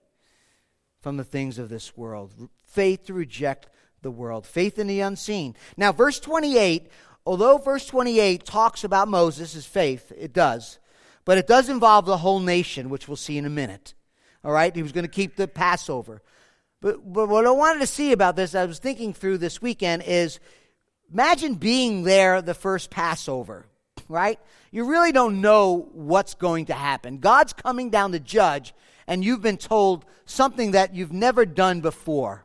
[1.00, 2.32] from the things of this world.
[2.66, 3.68] Faith to reject
[4.02, 4.46] the world.
[4.46, 5.54] Faith in the unseen.
[5.76, 6.88] Now, verse 28,
[7.30, 10.80] although verse 28 talks about Moses' faith, it does,
[11.24, 13.94] but it does involve the whole nation, which we'll see in a minute.
[14.44, 14.74] All right?
[14.74, 16.22] He was going to keep the Passover.
[16.80, 20.02] But, but what I wanted to see about this, I was thinking through this weekend,
[20.02, 20.40] is
[21.12, 23.64] imagine being there the first Passover,
[24.08, 24.40] right?
[24.72, 27.18] You really don't know what's going to happen.
[27.18, 28.74] God's coming down to judge,
[29.06, 32.44] and you've been told something that you've never done before.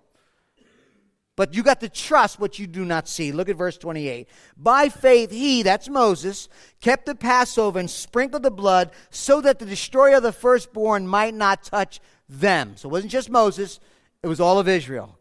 [1.36, 3.32] But you got to trust what you do not see.
[3.32, 4.30] Look at verse 28.
[4.56, 6.48] By faith, he, that's Moses,
[6.80, 11.34] kept the Passover and sprinkled the blood so that the destroyer of the firstborn might
[11.34, 12.74] not touch them.
[12.78, 13.80] So it wasn't just Moses,
[14.24, 15.19] it was all of Israel.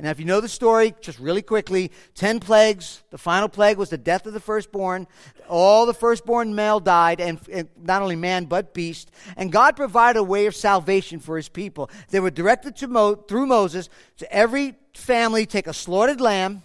[0.00, 3.02] And if you know the story, just really quickly, 10 plagues.
[3.10, 5.06] The final plague was the death of the firstborn.
[5.46, 9.10] All the firstborn male died, and, and, not only man, but beast.
[9.36, 11.90] And God provided a way of salvation for his people.
[12.08, 16.62] They were directed to Mo, through Moses to every family take a slaughtered lamb,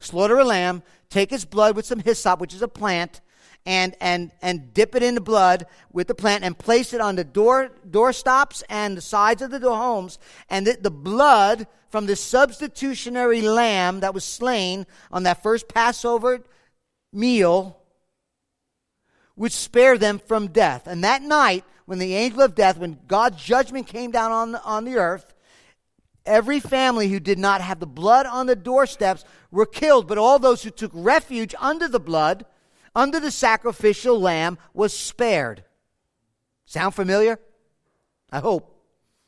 [0.00, 3.20] slaughter a lamb, take its blood with some hyssop, which is a plant,
[3.66, 7.16] and, and, and dip it in the blood with the plant and place it on
[7.16, 10.18] the door, door stops and the sides of the homes.
[10.48, 16.40] And the, the blood from the substitutionary lamb that was slain on that first Passover
[17.12, 17.78] meal
[19.36, 20.86] would spare them from death.
[20.86, 24.62] And that night, when the angel of death, when God's judgment came down on the,
[24.64, 25.34] on the earth,
[26.24, 30.38] every family who did not have the blood on the doorsteps were killed, but all
[30.38, 32.46] those who took refuge under the blood
[32.94, 35.64] under the sacrificial lamb was spared.
[36.64, 37.38] Sound familiar?
[38.30, 38.71] I hope.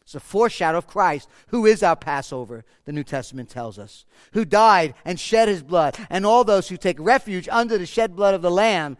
[0.04, 4.44] It's a foreshadow of Christ, who is our Passover, the New Testament tells us, who
[4.44, 8.34] died and shed his blood, and all those who take refuge under the shed blood
[8.34, 8.98] of the Lamb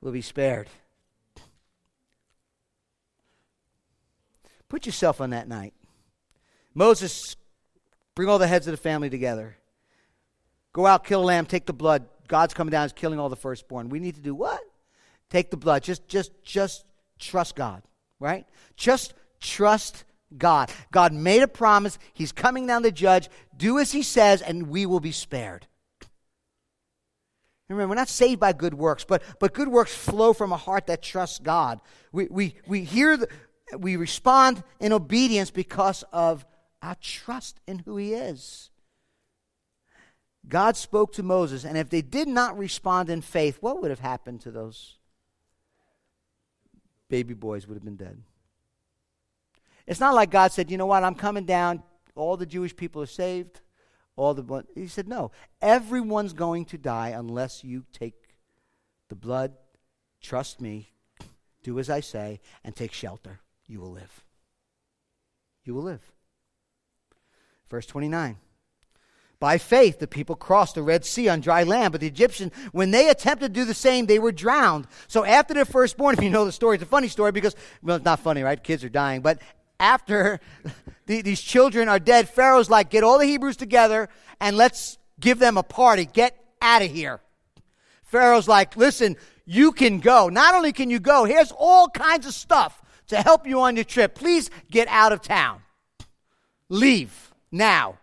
[0.00, 0.68] will be spared.
[4.68, 5.74] Put yourself on that night.
[6.74, 7.36] Moses,
[8.14, 9.56] bring all the heads of the family together.
[10.72, 13.36] Go out, kill a lamb, take the blood, God's coming down, is killing all the
[13.36, 13.88] firstborn.
[13.88, 14.60] We need to do what?
[15.30, 15.82] Take the blood.
[15.82, 16.84] Just, just, just
[17.18, 17.82] trust God,
[18.20, 18.46] right?
[18.76, 20.04] Just trust
[20.36, 20.70] God.
[20.90, 21.98] God made a promise.
[22.12, 23.28] He's coming down to judge.
[23.56, 25.66] Do as he says, and we will be spared.
[27.68, 30.86] Remember, we're not saved by good works, but, but good works flow from a heart
[30.86, 31.80] that trusts God.
[32.12, 33.28] We, we, we hear, the,
[33.76, 36.46] we respond in obedience because of
[36.80, 38.70] our trust in who he is.
[40.48, 44.00] God spoke to Moses, and if they did not respond in faith, what would have
[44.00, 44.96] happened to those
[47.10, 47.66] baby boys?
[47.66, 48.22] Would have been dead.
[49.88, 51.02] It's not like God said, "You know what?
[51.02, 51.82] I'm coming down.
[52.14, 53.62] All the Jewish people are saved.
[54.16, 55.32] All the He said, "No.
[55.62, 58.36] Everyone's going to die unless you take
[59.08, 59.56] the blood,
[60.20, 60.92] trust me,
[61.62, 63.40] do as I say, and take shelter.
[63.66, 64.24] You will live.
[65.64, 66.12] You will live."
[67.68, 68.36] Verse 29.
[69.40, 72.90] By faith, the people crossed the Red Sea on dry land, but the Egyptians, when
[72.90, 74.88] they attempted to do the same, they were drowned.
[75.06, 77.96] So after their firstborn, if you know the story, it's a funny story because, well,
[77.96, 78.62] it's not funny, right?
[78.62, 79.20] Kids are dying.
[79.20, 79.40] But
[79.80, 80.40] after
[81.06, 84.08] the, these children are dead, Pharaoh's like, get all the Hebrews together
[84.40, 86.04] and let's give them a party.
[86.04, 87.20] Get out of here.
[88.04, 90.28] Pharaoh's like, listen, you can go.
[90.28, 93.84] Not only can you go, here's all kinds of stuff to help you on your
[93.84, 94.14] trip.
[94.14, 95.62] Please get out of town.
[96.68, 97.98] Leave now.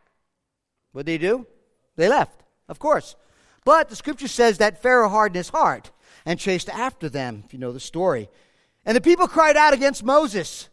[0.91, 1.45] What did they do?
[1.95, 3.15] They left, of course.
[3.63, 5.91] But the scripture says that Pharaoh hardened his heart
[6.25, 8.29] and chased after them, if you know the story.
[8.85, 10.69] And the people cried out against Moses.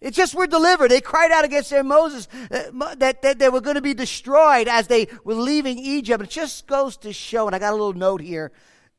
[0.00, 0.90] It just were delivered.
[0.90, 4.68] They cried out against their Moses uh, that, that they were going to be destroyed
[4.68, 6.22] as they were leaving Egypt.
[6.22, 8.52] It just goes to show, and I got a little note here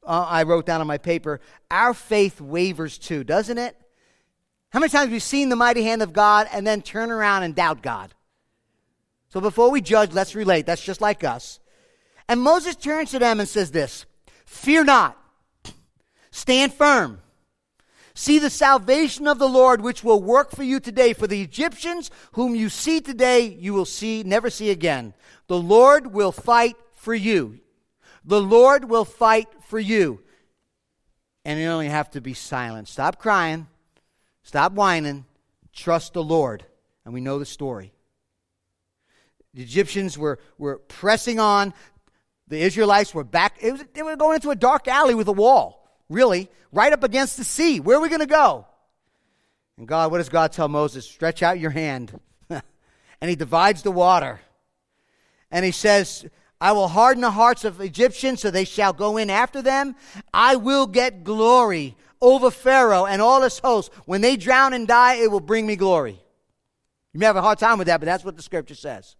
[0.05, 3.75] uh, I wrote down on my paper our faith wavers too, doesn't it?
[4.71, 7.43] How many times we've we seen the mighty hand of God and then turn around
[7.43, 8.13] and doubt God?
[9.29, 10.65] So before we judge, let's relate.
[10.65, 11.59] That's just like us.
[12.27, 14.05] And Moses turns to them and says this
[14.45, 15.17] Fear not,
[16.31, 17.21] stand firm.
[18.13, 21.13] See the salvation of the Lord, which will work for you today.
[21.13, 25.13] For the Egyptians whom you see today, you will see, never see again.
[25.47, 27.59] The Lord will fight for you.
[28.25, 30.21] The Lord will fight for you.
[31.45, 32.87] And you only have to be silent.
[32.87, 33.67] Stop crying.
[34.43, 35.25] Stop whining.
[35.73, 36.65] Trust the Lord.
[37.05, 37.93] And we know the story.
[39.53, 41.73] The Egyptians were, were pressing on.
[42.47, 43.61] The Israelites were back.
[43.63, 45.78] Was, they were going into a dark alley with a wall,
[46.09, 47.79] really, right up against the sea.
[47.79, 48.65] Where are we going to go?
[49.77, 51.05] And God, what does God tell Moses?
[51.05, 52.19] Stretch out your hand.
[52.49, 52.63] and
[53.29, 54.41] he divides the water.
[55.51, 56.25] And he says,
[56.61, 59.95] I will harden the hearts of Egyptians so they shall go in after them.
[60.33, 63.95] I will get glory over Pharaoh and all his hosts.
[64.05, 66.19] When they drown and die, it will bring me glory.
[67.13, 69.15] You may have a hard time with that, but that's what the scripture says.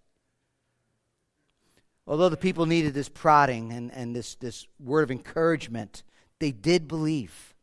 [2.05, 6.03] Although the people needed this prodding and, and this, this word of encouragement,
[6.39, 7.53] they did believe.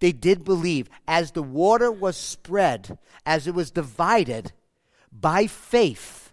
[0.00, 0.88] They did believe.
[1.06, 4.52] As the water was spread, as it was divided,
[5.10, 6.32] by faith,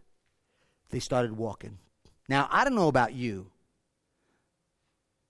[0.89, 1.77] they started walking.
[2.27, 3.47] Now, I don't know about you,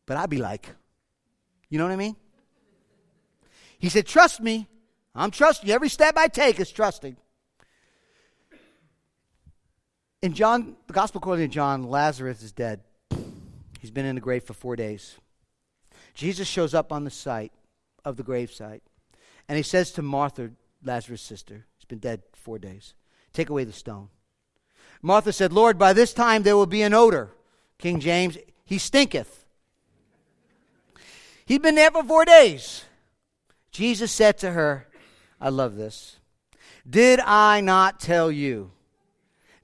[0.05, 0.69] but I'd be like,
[1.69, 2.15] you know what I mean?
[3.79, 4.67] He said, Trust me.
[5.13, 5.73] I'm trusting you.
[5.73, 7.15] Every step I take is trusting.
[10.21, 12.81] In John, the gospel according to John, Lazarus is dead.
[13.79, 15.15] He's been in the grave for four days.
[16.15, 17.51] Jesus shows up on the site
[18.03, 18.81] of the gravesite,
[19.47, 20.51] and he says to Martha,
[20.83, 22.93] Lazarus' sister, he's been dead four days,
[23.33, 24.07] take away the stone.
[25.01, 27.31] Martha said, Lord, by this time there will be an odor.
[27.77, 29.45] King James, he stinketh.
[31.45, 32.85] He'd been there for four days.
[33.71, 34.87] Jesus said to her,
[35.39, 36.17] I love this.
[36.89, 38.71] Did I not tell you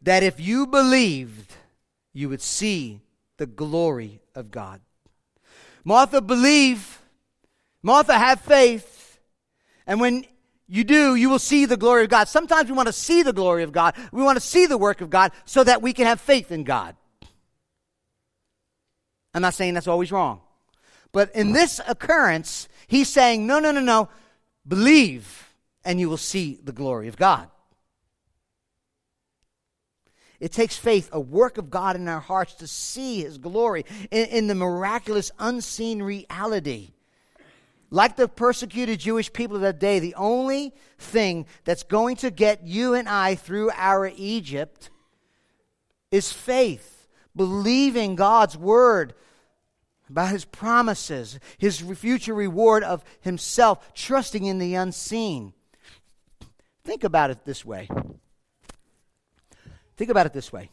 [0.02, 1.54] that if you believed,
[2.14, 3.02] you would see
[3.38, 4.82] the glory of God?
[5.84, 7.00] Martha, believe.
[7.84, 9.20] Martha, have faith.
[9.88, 10.26] And when
[10.68, 12.28] you do, you will see the glory of God.
[12.28, 13.96] Sometimes we want to see the glory of God.
[14.12, 16.64] We want to see the work of God so that we can have faith in
[16.64, 16.96] God.
[19.34, 20.42] I'm not saying that's always wrong.
[21.12, 24.10] But in this occurrence, he's saying, no, no, no, no.
[24.66, 27.50] Believe, and you will see the glory of God.
[30.42, 34.26] It takes faith, a work of God in our hearts to see His glory in,
[34.26, 36.94] in, the miraculous, unseen reality.
[37.92, 42.66] Like the persecuted Jewish people of that day, the only thing that's going to get
[42.66, 44.90] you and I through our Egypt
[46.10, 49.14] is faith, believing God's word
[50.10, 55.54] about His promises, His future reward of Himself, trusting in the unseen.
[56.84, 57.88] Think about it this way
[60.02, 60.72] Think about it this way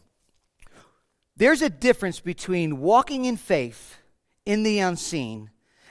[1.36, 3.98] there's a difference between walking in faith
[4.46, 5.50] in the unseen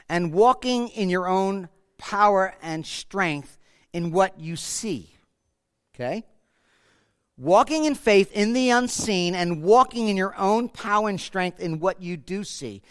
[0.09, 1.69] and walking in your own
[1.99, 3.59] power and strength
[3.93, 5.11] in what you see.
[5.93, 6.23] Okay?
[7.37, 11.79] Walking in faith in the unseen and walking in your own power and strength in
[11.79, 12.81] what you do see.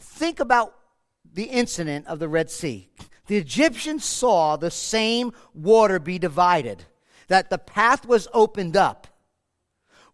[0.00, 0.74] Think about
[1.32, 2.88] the incident of the Red Sea.
[3.28, 6.86] The Egyptians saw the same water be divided,
[7.28, 9.06] that the path was opened up.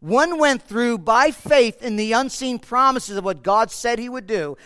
[0.01, 4.27] One went through by faith in the unseen promises of what God said he would
[4.27, 4.57] do.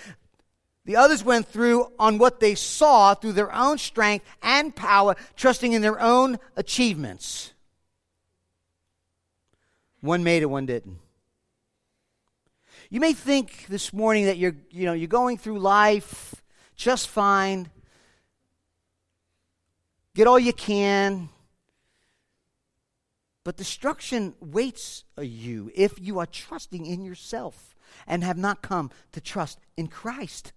[0.85, 5.73] The others went through on what they saw through their own strength and power, trusting
[5.73, 7.53] in their own achievements.
[10.01, 10.99] One made it, one didn't.
[12.91, 16.35] You may think this morning that you're, you know, you're going through life
[16.77, 17.71] just fine.
[20.15, 21.29] Get all you can.
[23.45, 27.75] But destruction waits uh, you if you are trusting in yourself
[28.07, 30.53] and have not come to trust in Christ.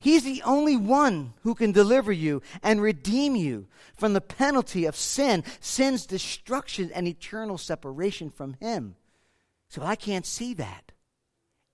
[0.00, 4.96] He's the only one who can deliver you and redeem you from the penalty of
[4.96, 8.96] sin, sin's destruction, and eternal separation from Him.
[9.68, 10.92] So I can't see that.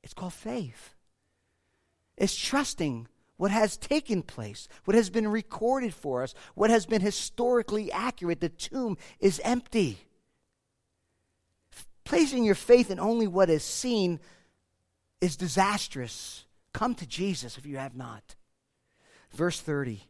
[0.02, 0.94] It's called faith.
[2.16, 7.02] It's trusting what has taken place, what has been recorded for us, what has been
[7.02, 8.40] historically accurate.
[8.40, 9.98] The tomb is empty.
[12.06, 14.20] Placing your faith in only what is seen
[15.20, 16.44] is disastrous.
[16.72, 18.36] Come to Jesus if you have not.
[19.32, 20.02] Verse 30.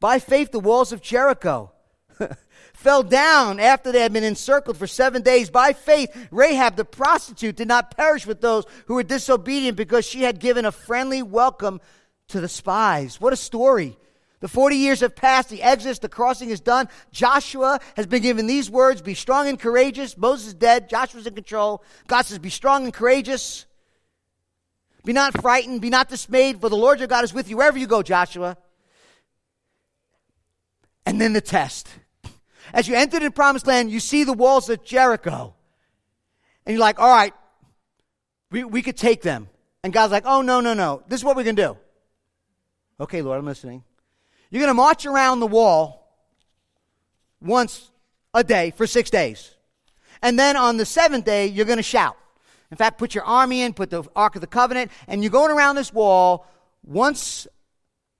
[0.00, 1.70] By faith, the walls of Jericho
[2.72, 5.50] fell down after they had been encircled for seven days.
[5.50, 10.22] By faith, Rahab the prostitute did not perish with those who were disobedient because she
[10.22, 11.80] had given a friendly welcome
[12.28, 13.20] to the spies.
[13.20, 13.98] What a story.
[14.42, 16.88] The 40 years have passed, the exodus, the crossing is done.
[17.12, 20.18] Joshua has been given these words Be strong and courageous.
[20.18, 21.84] Moses is dead, Joshua's in control.
[22.08, 23.66] God says, Be strong and courageous.
[25.04, 27.78] Be not frightened, be not dismayed, for the Lord your God is with you wherever
[27.78, 28.56] you go, Joshua.
[31.06, 31.88] And then the test.
[32.72, 35.54] As you enter the promised land, you see the walls of Jericho.
[36.66, 37.32] And you're like, all right,
[38.50, 39.48] we, we could take them.
[39.84, 41.04] And God's like, oh, no, no, no.
[41.06, 41.76] This is what we're going to do.
[42.98, 43.84] Okay, Lord, I'm listening.
[44.52, 46.14] You're going to march around the wall
[47.40, 47.90] once
[48.34, 49.50] a day for six days.
[50.20, 52.18] And then on the seventh day, you're going to shout.
[52.70, 55.50] In fact, put your army in, put the Ark of the Covenant, and you're going
[55.50, 56.46] around this wall
[56.84, 57.46] once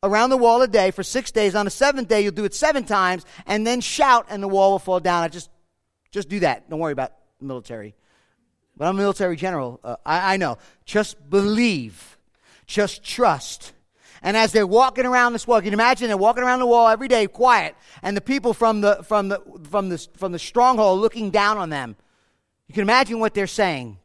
[0.03, 1.55] around the wall a day for six days.
[1.55, 4.71] On the seventh day, you'll do it seven times, and then shout, and the wall
[4.71, 5.25] will fall down.
[5.25, 5.51] I just,
[6.13, 6.71] just do that.
[6.71, 7.13] Don't worry about
[7.43, 7.95] military.
[8.79, 9.81] But I'm a military general.
[9.85, 10.57] Uh, I, I know.
[10.87, 12.17] Just believe.
[12.67, 13.75] Just trust.
[14.23, 16.89] And as they're walking around this wall, you can imagine they're walking around the wall
[16.89, 21.01] every day, quiet, and the people from the from the from the from the stronghold
[21.01, 21.97] looking down on them.
[22.69, 23.99] You can imagine what they're saying.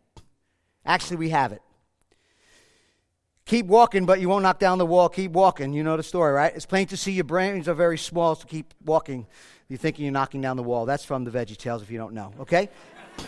[0.85, 1.61] Actually, we have it.
[3.45, 5.07] Keep walking, but you won't knock down the wall.
[5.07, 5.71] Keep walking.
[5.71, 6.53] You know the story, right?
[6.53, 9.25] It's plain to see your brains are very small, so keep walking.
[9.69, 10.85] You're thinking you're knocking down the wall.
[10.85, 12.69] That's from the Veggie Tales if you don't know, okay?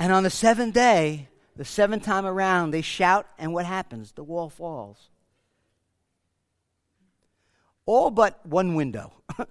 [0.00, 4.12] and on the seventh day, the seventh time around, they shout, and what happens?
[4.12, 5.08] The wall falls.
[7.86, 9.12] All but one window.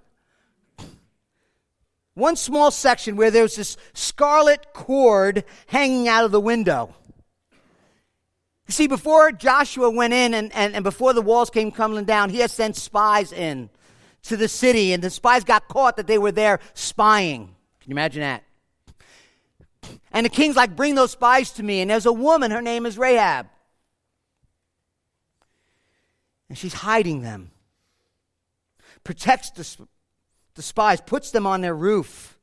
[2.14, 6.96] one small section where there's this scarlet cord hanging out of the window.
[8.68, 12.30] You see, before Joshua went in and, and, and before the walls came crumbling down,
[12.30, 13.70] he had sent spies in
[14.24, 17.56] to the city, and the spies got caught that they were there spying.
[17.80, 18.44] Can you imagine that?
[20.12, 21.82] And the king's like, Bring those spies to me.
[21.82, 23.48] And there's a woman, her name is Rahab.
[26.50, 27.52] And she's hiding them,
[29.04, 29.88] protects the,
[30.56, 32.40] the spies, puts them on their roof,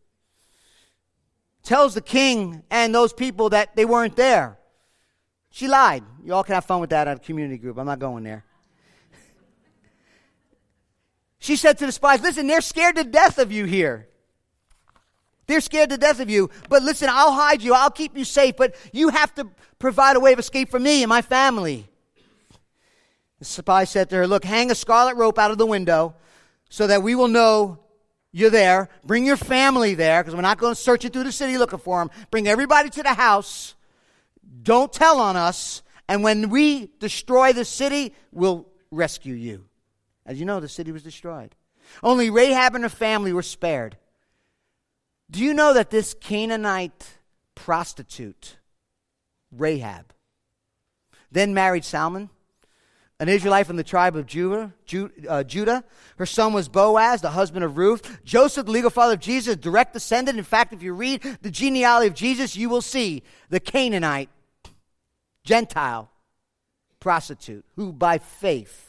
[1.65, 4.59] tells the king and those people that they weren't there.
[5.51, 6.05] She lied.
[6.23, 7.79] You all can have fun with that at a community group.
[7.79, 8.45] I'm not going there.
[11.39, 14.09] She said to the spies, Listen, they're scared to death of you here.
[15.47, 16.51] They're scared to death of you.
[16.69, 17.75] But listen, I'll hide you.
[17.75, 18.57] I'll keep you safe.
[18.57, 21.87] But you have to provide a way of escape for me and my family.
[23.39, 26.15] The spy said to her, Look, hang a scarlet rope out of the window
[26.69, 27.79] so that we will know
[28.33, 28.89] you're there.
[29.05, 31.79] Bring your family there because we're not going to search it through the city looking
[31.79, 32.11] for them.
[32.31, 33.75] Bring everybody to the house.
[34.63, 39.67] Don't tell on us, and when we destroy the city, we'll rescue you.
[40.25, 41.55] As you know, the city was destroyed.
[42.03, 43.97] Only Rahab and her family were spared.
[45.31, 47.19] Do you know that this Canaanite
[47.55, 48.59] prostitute,
[49.51, 50.13] Rahab,
[51.33, 52.31] then married Salmon,
[53.19, 54.75] an Israelite from the tribe of Judah,
[55.29, 55.85] uh, Judah.
[56.19, 58.23] Her son was Boaz, the husband of Ruth.
[58.25, 60.37] Joseph, the legal father of Jesus, direct descendant.
[60.37, 64.29] In fact, if you read the genealogy of Jesus, you will see the Canaanite
[65.45, 66.11] Gentile
[67.01, 68.86] prostitute who by faith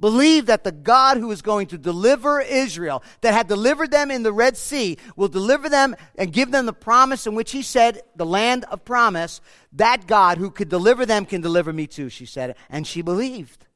[0.00, 4.22] believed that the God who is going to deliver Israel, that had delivered them in
[4.22, 8.02] the Red Sea, will deliver them and give them the promise in which he said,
[8.16, 9.40] the land of promise,
[9.72, 12.56] that God who could deliver them can deliver me too, she said.
[12.70, 13.66] And she believed.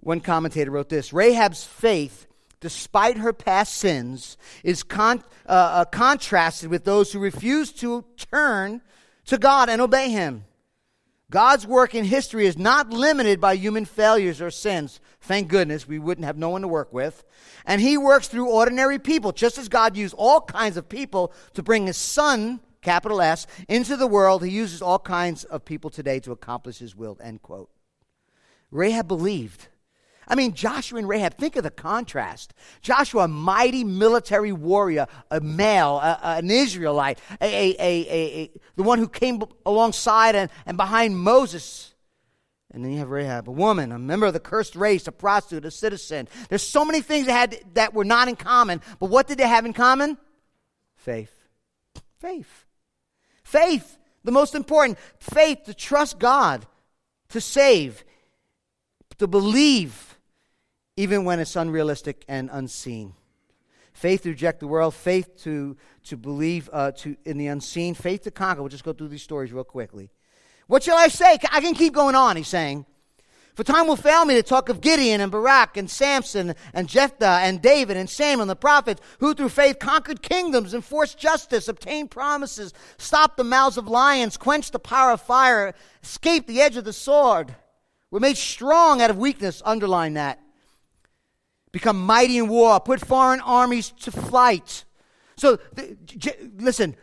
[0.00, 2.26] One commentator wrote this Rahab's faith
[2.62, 8.80] despite her past sins, is con- uh, uh, contrasted with those who refuse to turn
[9.26, 10.44] to God and obey Him.
[11.32, 15.00] God's work in history is not limited by human failures or sins.
[15.22, 17.24] Thank goodness we wouldn't have no one to work with.
[17.64, 21.62] And He works through ordinary people, just as God used all kinds of people to
[21.62, 24.44] bring His Son, capital S, into the world.
[24.44, 27.16] He uses all kinds of people today to accomplish His will.
[27.22, 27.70] End quote.
[28.70, 29.68] Rahab believed.
[30.28, 32.54] I mean, Joshua and Rahab, think of the contrast.
[32.80, 38.98] Joshua, a mighty military warrior, a male, a, a, an Israelite, a, a, the one
[38.98, 41.94] who came alongside and, and behind Moses.
[42.72, 45.64] And then you have Rahab, a woman, a member of the cursed race, a prostitute,
[45.64, 46.28] a citizen.
[46.48, 49.46] There's so many things that, had, that were not in common, but what did they
[49.46, 50.16] have in common?
[50.96, 51.34] Faith.
[52.18, 52.64] Faith.
[53.42, 54.98] Faith, the most important.
[55.18, 56.64] Faith to trust God,
[57.30, 58.04] to save,
[59.18, 60.11] to believe
[60.96, 63.14] even when it's unrealistic and unseen.
[63.92, 68.22] Faith to reject the world, faith to, to believe uh, to, in the unseen, faith
[68.22, 68.62] to conquer.
[68.62, 70.10] We'll just go through these stories real quickly.
[70.66, 71.38] What shall I say?
[71.50, 72.86] I can keep going on, he's saying.
[73.54, 77.40] For time will fail me to talk of Gideon and Barak and Samson and Jephthah
[77.42, 82.10] and David and Samuel and the prophets who through faith conquered kingdoms, enforced justice, obtained
[82.10, 86.84] promises, stopped the mouths of lions, quenched the power of fire, escaped the edge of
[86.84, 87.54] the sword,
[88.10, 89.60] were made strong out of weakness.
[89.66, 90.40] Underline that
[91.72, 94.84] become mighty in war, put foreign armies to flight.
[95.36, 96.94] So, the, j- listen,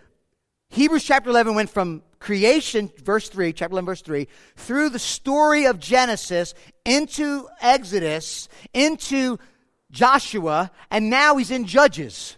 [0.70, 5.66] Hebrews chapter 11 went from creation, verse 3, chapter 11, verse 3, through the story
[5.66, 6.54] of Genesis
[6.86, 9.40] into Exodus, into
[9.92, 12.38] Joshua, and now he's in Judges.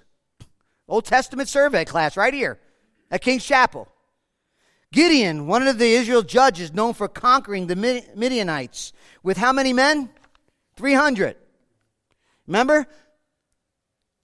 [0.88, 2.60] Old Testament survey class right here
[3.10, 3.88] at King's Chapel.
[4.94, 7.78] Gideon, one of the Israel judges known for conquering the
[8.16, 8.92] Midianites,
[9.24, 10.10] with how many men?
[10.76, 11.38] 300.
[12.52, 12.86] Remember?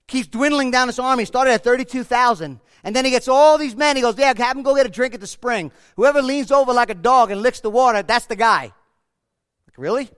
[0.08, 1.24] Keeps dwindling down his army.
[1.24, 2.60] Started at 32,000.
[2.84, 3.96] And then he gets all these men.
[3.96, 5.72] He goes, Yeah, have them go get a drink at the spring.
[5.96, 8.64] Whoever leans over like a dog and licks the water, that's the guy.
[8.64, 10.10] Like, really?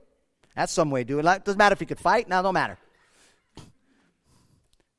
[0.55, 1.26] That's some way to do it.
[1.26, 2.28] Like, doesn't matter if he could fight.
[2.28, 2.80] No, don't matter.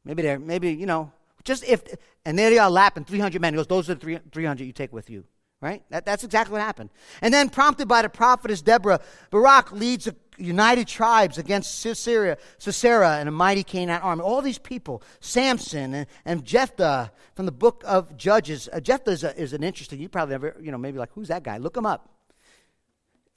[0.05, 1.11] Maybe they're, maybe, you know,
[1.43, 1.83] just if,
[2.25, 3.55] and there they are lapping 300 men.
[3.55, 5.25] He goes, Those are the 300 you take with you.
[5.61, 5.83] Right?
[5.91, 6.91] That, that's exactly what happened.
[7.21, 9.01] And then, prompted by the prophetess Deborah,
[9.31, 14.23] Barak leads a united tribes against Sisera, Sisera and a mighty Canaanite army.
[14.23, 18.69] All these people, Samson and, and Jephthah from the book of Judges.
[18.73, 21.29] Uh, Jephthah is, a, is an interesting, you probably never, you know, maybe like, who's
[21.29, 21.59] that guy?
[21.59, 22.09] Look him up.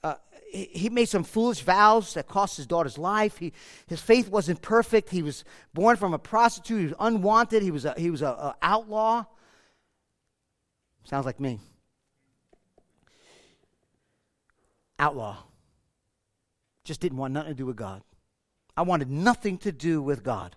[0.02, 0.14] Uh,
[0.50, 3.36] he, he made some foolish vows that cost his daughter's life.
[3.38, 3.52] He,
[3.86, 5.10] his faith wasn't perfect.
[5.10, 6.80] He was born from a prostitute.
[6.80, 7.62] He was unwanted.
[7.62, 9.24] He was a, he was a, a outlaw.
[11.04, 11.60] Sounds like me.
[14.98, 15.36] Outlaw.
[16.84, 18.02] Just didn't want nothing to do with God.
[18.76, 20.56] I wanted nothing to do with God.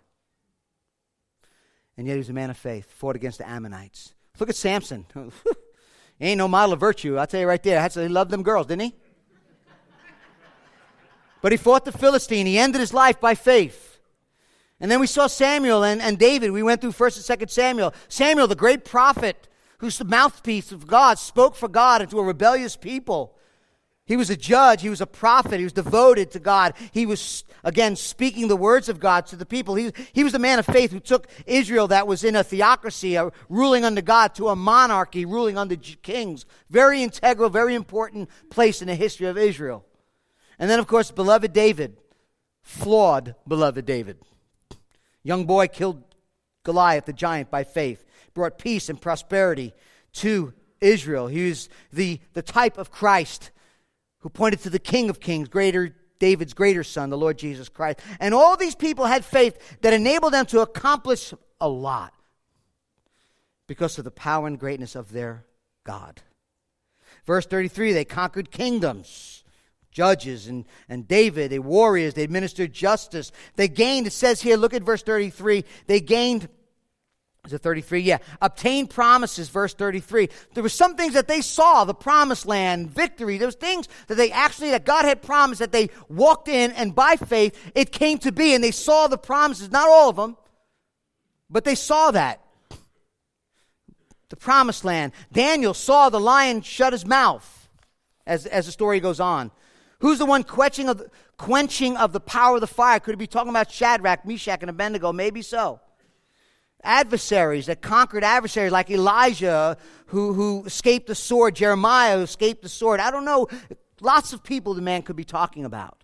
[1.97, 4.13] And yet he was a man of faith, fought against the Ammonites.
[4.39, 5.05] Look at Samson.
[6.19, 7.17] he ain't no model of virtue.
[7.17, 7.87] I'll tell you right there.
[7.87, 8.95] He loved them girls, didn't he?
[11.41, 12.45] but he fought the Philistine.
[12.45, 13.99] He ended his life by faith.
[14.79, 16.51] And then we saw Samuel and, and David.
[16.51, 17.93] We went through 1st and 2nd Samuel.
[18.09, 19.47] Samuel, the great prophet,
[19.79, 23.36] who's the mouthpiece of God, spoke for God into a rebellious people.
[24.07, 24.81] He was a judge.
[24.81, 25.59] He was a prophet.
[25.59, 26.73] He was devoted to God.
[26.93, 29.75] He was, again, speaking the words of God to the people.
[29.75, 33.15] He, he was a man of faith who took Israel that was in a theocracy,
[33.15, 36.45] a ruling under God, to a monarchy, ruling under kings.
[36.69, 39.85] Very integral, very important place in the history of Israel.
[40.57, 41.97] And then, of course, beloved David,
[42.61, 44.19] flawed beloved David.
[45.21, 46.01] Young boy killed
[46.63, 49.73] Goliath, the giant, by faith, brought peace and prosperity
[50.13, 51.27] to Israel.
[51.27, 53.51] He was the, the type of Christ
[54.19, 57.99] who pointed to the King of Kings, greater David's greater son, the Lord Jesus Christ.
[58.19, 62.13] And all these people had faith that enabled them to accomplish a lot
[63.67, 65.45] because of the power and greatness of their
[65.83, 66.21] God.
[67.25, 69.43] Verse 33 they conquered kingdoms,
[69.91, 73.31] judges, and, and David, they warriors, they administered justice.
[73.55, 76.49] They gained, it says here, look at verse 33, they gained
[77.47, 78.01] is it 33?
[78.01, 78.17] Yeah.
[78.41, 80.27] Obtain promises, verse 33.
[80.53, 83.37] There were some things that they saw, the promised land, victory.
[83.37, 86.93] There was things that they actually, that God had promised that they walked in and
[86.93, 89.71] by faith it came to be and they saw the promises.
[89.71, 90.35] Not all of them,
[91.49, 92.41] but they saw that.
[94.27, 95.13] The promised land.
[95.31, 97.69] Daniel saw the lion shut his mouth
[98.25, 99.51] as, as the story goes on.
[99.99, 102.99] Who's the one quenching of, the, quenching of the power of the fire?
[102.99, 105.13] Could it be talking about Shadrach, Meshach, and Abednego?
[105.13, 105.79] Maybe so
[106.83, 112.69] adversaries that conquered adversaries like Elijah who, who escaped the sword, Jeremiah who escaped the
[112.69, 112.99] sword.
[112.99, 113.47] I don't know.
[113.99, 116.03] Lots of people the man could be talking about.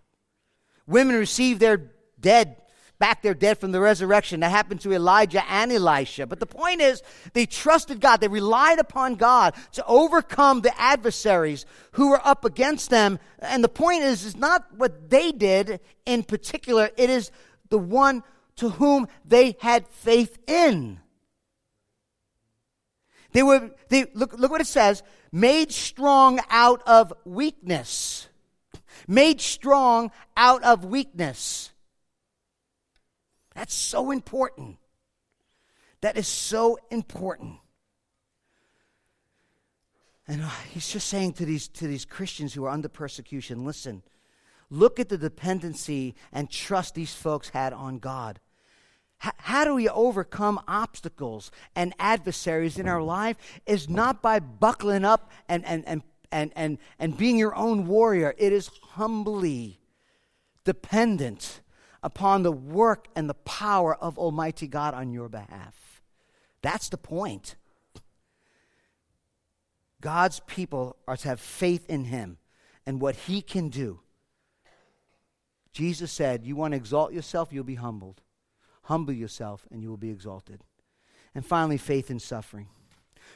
[0.87, 2.57] Women received their dead,
[2.99, 4.39] back their dead from the resurrection.
[4.41, 6.25] That happened to Elijah and Elisha.
[6.25, 7.01] But the point is,
[7.33, 8.19] they trusted God.
[8.19, 13.19] They relied upon God to overcome the adversaries who were up against them.
[13.39, 16.89] And the point is, is not what they did in particular.
[16.97, 17.31] It is
[17.69, 18.23] the one
[18.57, 20.99] to whom they had faith in.
[23.31, 28.29] They were, they, look, look what it says, made strong out of weakness.
[29.07, 31.71] Made strong out of weakness.
[33.55, 34.77] That's so important.
[36.01, 37.55] That is so important.
[40.27, 44.03] And uh, he's just saying to these, to these Christians who are under persecution listen,
[44.73, 48.39] Look at the dependency and trust these folks had on God.
[49.23, 53.37] H- how do we overcome obstacles and adversaries in our life?
[53.67, 56.01] Is not by buckling up and, and, and,
[56.31, 58.33] and, and, and being your own warrior.
[58.35, 59.79] It is humbly
[60.63, 61.61] dependent
[62.01, 66.01] upon the work and the power of Almighty God on your behalf.
[66.63, 67.57] That's the point.
[70.01, 72.39] God's people are to have faith in Him
[72.87, 73.99] and what He can do.
[75.73, 78.21] Jesus said, You want to exalt yourself, you'll be humbled.
[78.83, 80.63] Humble yourself, and you will be exalted.
[81.33, 82.67] And finally, faith in suffering.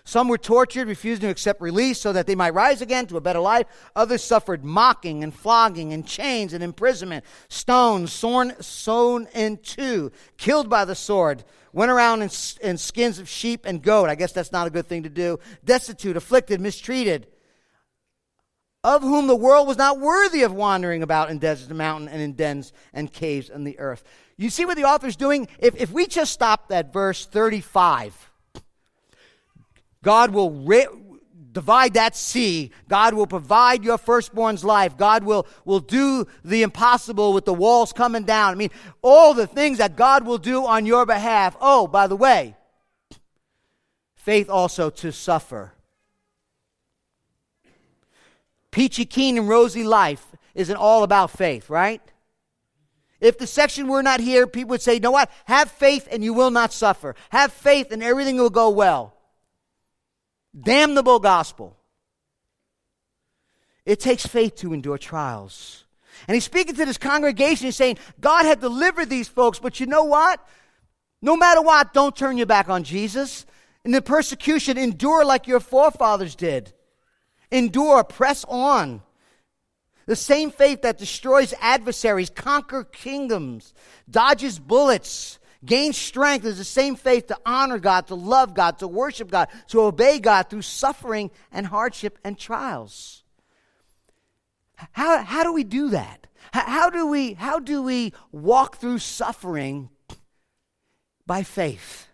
[0.04, 3.22] Some were tortured, refusing to accept release so that they might rise again to a
[3.22, 3.66] better life.
[3.96, 10.70] Others suffered mocking and flogging and chains and imprisonment, stones sawn, sewn in two, killed
[10.70, 12.30] by the sword, went around in,
[12.62, 14.10] in skins of sheep and goat.
[14.10, 15.40] I guess that's not a good thing to do.
[15.66, 17.28] Destitute, afflicted, mistreated
[18.88, 22.22] of whom the world was not worthy of wandering about in deserts and mountains and
[22.22, 24.02] in dens and caves in the earth.
[24.38, 25.50] You see what the author's doing?
[25.60, 28.32] If, if we just stop at verse 35,
[30.02, 30.88] God will ri-
[31.52, 32.72] divide that sea.
[32.88, 34.96] God will provide your firstborn's life.
[34.96, 38.54] God will, will do the impossible with the walls coming down.
[38.54, 38.72] I mean,
[39.02, 41.58] all the things that God will do on your behalf.
[41.60, 42.56] Oh, by the way,
[44.16, 45.74] faith also to suffer
[48.78, 50.24] peachy keen and rosy life
[50.54, 52.00] isn't all about faith, right?
[53.20, 55.32] If the section were not here, people would say, you know what?
[55.46, 57.16] Have faith and you will not suffer.
[57.32, 59.16] Have faith and everything will go well.
[60.56, 61.76] Damnable gospel.
[63.84, 65.86] It takes faith to endure trials.
[66.28, 67.66] And he's speaking to this congregation.
[67.66, 70.40] He's saying, God had delivered these folks, but you know what?
[71.24, 73.48] No matter what, don't turn your back on Jesus.
[73.84, 76.74] In the persecution, endure like your forefathers did.
[77.52, 79.02] Endure, press on.
[80.06, 83.74] The same faith that destroys adversaries, conquers kingdoms,
[84.10, 88.88] dodges bullets, gains strength is the same faith to honor God, to love God, to
[88.88, 93.24] worship God, to obey God through suffering and hardship and trials.
[94.92, 96.28] How, how do we do that?
[96.54, 99.90] How, do we, how do we walk through suffering
[101.26, 102.08] by faith?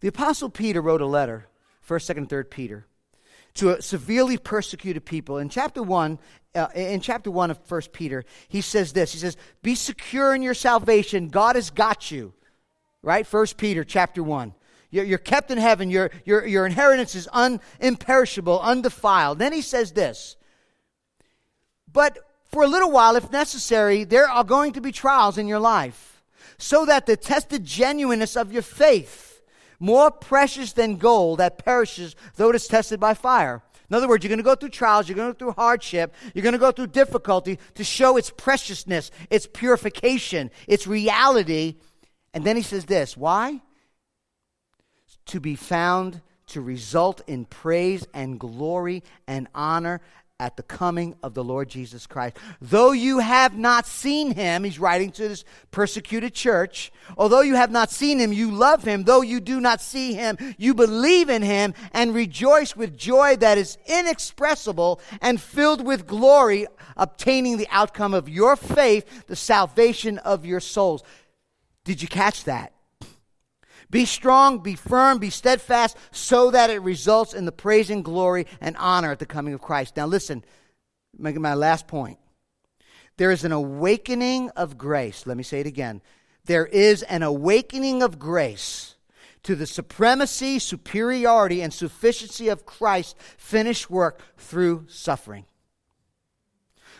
[0.00, 1.46] The Apostle Peter wrote a letter,
[1.88, 2.86] 1st, 2nd, 3rd Peter,
[3.58, 5.38] to a severely persecuted people.
[5.38, 6.18] In chapter 1,
[6.54, 9.12] uh, in chapter 1 of 1 Peter, he says this.
[9.12, 11.28] He says, Be secure in your salvation.
[11.28, 12.32] God has got you.
[13.02, 13.26] Right?
[13.26, 14.54] 1 Peter chapter 1.
[14.90, 15.90] You're, you're kept in heaven.
[15.90, 19.38] Your, your, your inheritance is un, imperishable, undefiled.
[19.38, 20.36] Then he says this
[21.92, 25.58] but for a little while, if necessary, there are going to be trials in your
[25.58, 26.22] life,
[26.58, 29.27] so that the tested genuineness of your faith,
[29.78, 33.62] more precious than gold that perishes though it is tested by fire.
[33.90, 36.14] In other words, you're going to go through trials, you're going to go through hardship,
[36.34, 41.76] you're going to go through difficulty to show its preciousness, its purification, its reality.
[42.34, 43.60] And then he says this why?
[45.26, 50.00] To be found to result in praise and glory and honor
[50.40, 52.36] at the coming of the Lord Jesus Christ.
[52.60, 56.92] Though you have not seen him, he's writing to this persecuted church.
[57.16, 59.02] Although you have not seen him, you love him.
[59.02, 63.58] Though you do not see him, you believe in him and rejoice with joy that
[63.58, 70.46] is inexpressible and filled with glory, obtaining the outcome of your faith, the salvation of
[70.46, 71.02] your souls.
[71.84, 72.72] Did you catch that?
[73.90, 78.46] Be strong, be firm, be steadfast, so that it results in the praise and glory
[78.60, 79.96] and honor at the coming of Christ.
[79.96, 80.44] Now, listen,
[81.16, 82.18] making my last point.
[83.16, 85.26] There is an awakening of grace.
[85.26, 86.02] Let me say it again.
[86.44, 88.94] There is an awakening of grace
[89.42, 95.46] to the supremacy, superiority, and sufficiency of Christ's finished work through suffering.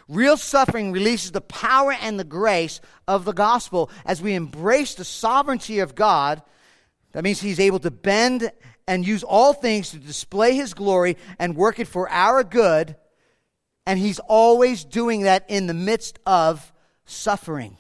[0.09, 5.05] Real suffering releases the power and the grace of the gospel as we embrace the
[5.05, 6.43] sovereignty of God
[7.13, 8.51] that means he's able to bend
[8.87, 12.97] and use all things to display his glory and work it for our good.
[13.87, 16.73] And he's always doing that in the midst of
[17.05, 17.79] suffering.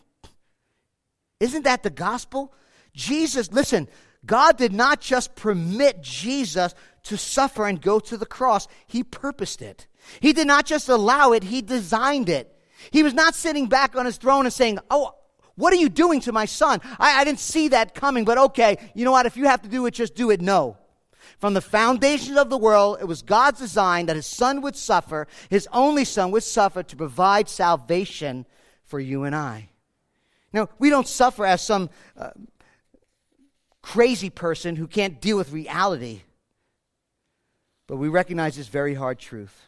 [1.40, 2.52] Isn't that the gospel?
[2.94, 3.88] Jesus, listen,
[4.26, 6.74] God did not just permit Jesus
[7.04, 9.86] to suffer and go to the cross, He purposed it.
[10.20, 12.54] He did not just allow it, He designed it.
[12.90, 15.14] He was not sitting back on His throne and saying, Oh,
[15.58, 16.80] what are you doing to my son?
[17.00, 19.26] I, I didn't see that coming, but okay, you know what?
[19.26, 20.40] If you have to do it, just do it.
[20.40, 20.76] No.
[21.38, 25.26] From the foundations of the world, it was God's design that his son would suffer,
[25.50, 28.46] his only son would suffer to provide salvation
[28.84, 29.68] for you and I.
[30.52, 32.30] Now, we don't suffer as some uh,
[33.82, 36.20] crazy person who can't deal with reality,
[37.88, 39.64] but we recognize this very hard truth.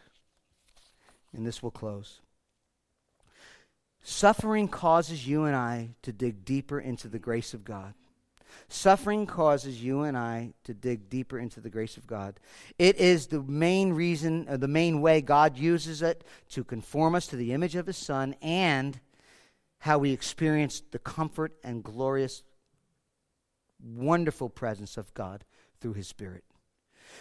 [1.33, 2.21] And this will close.
[4.03, 7.95] Suffering causes you and I to dig deeper into the grace of God.
[8.69, 12.39] Suffering causes you and I to dig deeper into the grace of God.
[12.79, 17.27] It is the main reason, uh, the main way God uses it to conform us
[17.29, 19.01] to the image of His Son and
[19.81, 22.43] how we experience the comfort and glorious,
[23.83, 25.45] wonderful presence of God
[25.81, 26.45] through His Spirit.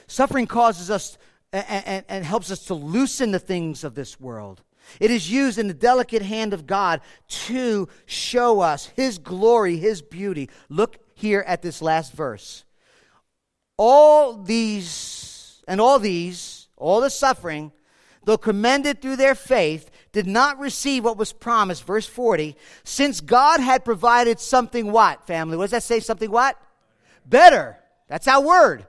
[0.08, 1.18] Suffering causes us
[1.52, 4.62] and, and, and helps us to loosen the things of this world
[5.00, 10.02] it is used in the delicate hand of God to show us His glory, His
[10.02, 10.50] beauty.
[10.70, 12.64] Look here at this last verse.
[13.78, 17.72] All these, and all these, all the suffering,
[18.24, 21.84] though commended through their faith, did not receive what was promised.
[21.86, 22.56] Verse 40.
[22.84, 25.56] Since God had provided something what, family?
[25.56, 26.00] What does that say?
[26.00, 26.60] Something what?
[27.26, 27.78] Better.
[28.08, 28.88] That's our word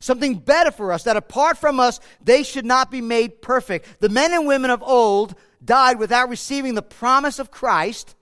[0.00, 4.00] something better for us, that apart from us, they should not be made perfect.
[4.00, 5.34] The men and women of old
[5.64, 8.14] died without receiving the promise of Christ,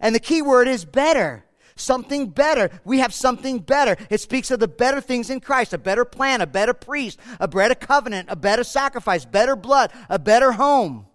[0.00, 1.44] and the key word is better.
[1.74, 2.70] Something better.
[2.84, 3.96] We have something better.
[4.10, 7.48] It speaks of the better things in Christ a better plan, a better priest, a
[7.48, 11.06] better covenant, a better sacrifice, better blood, a better home.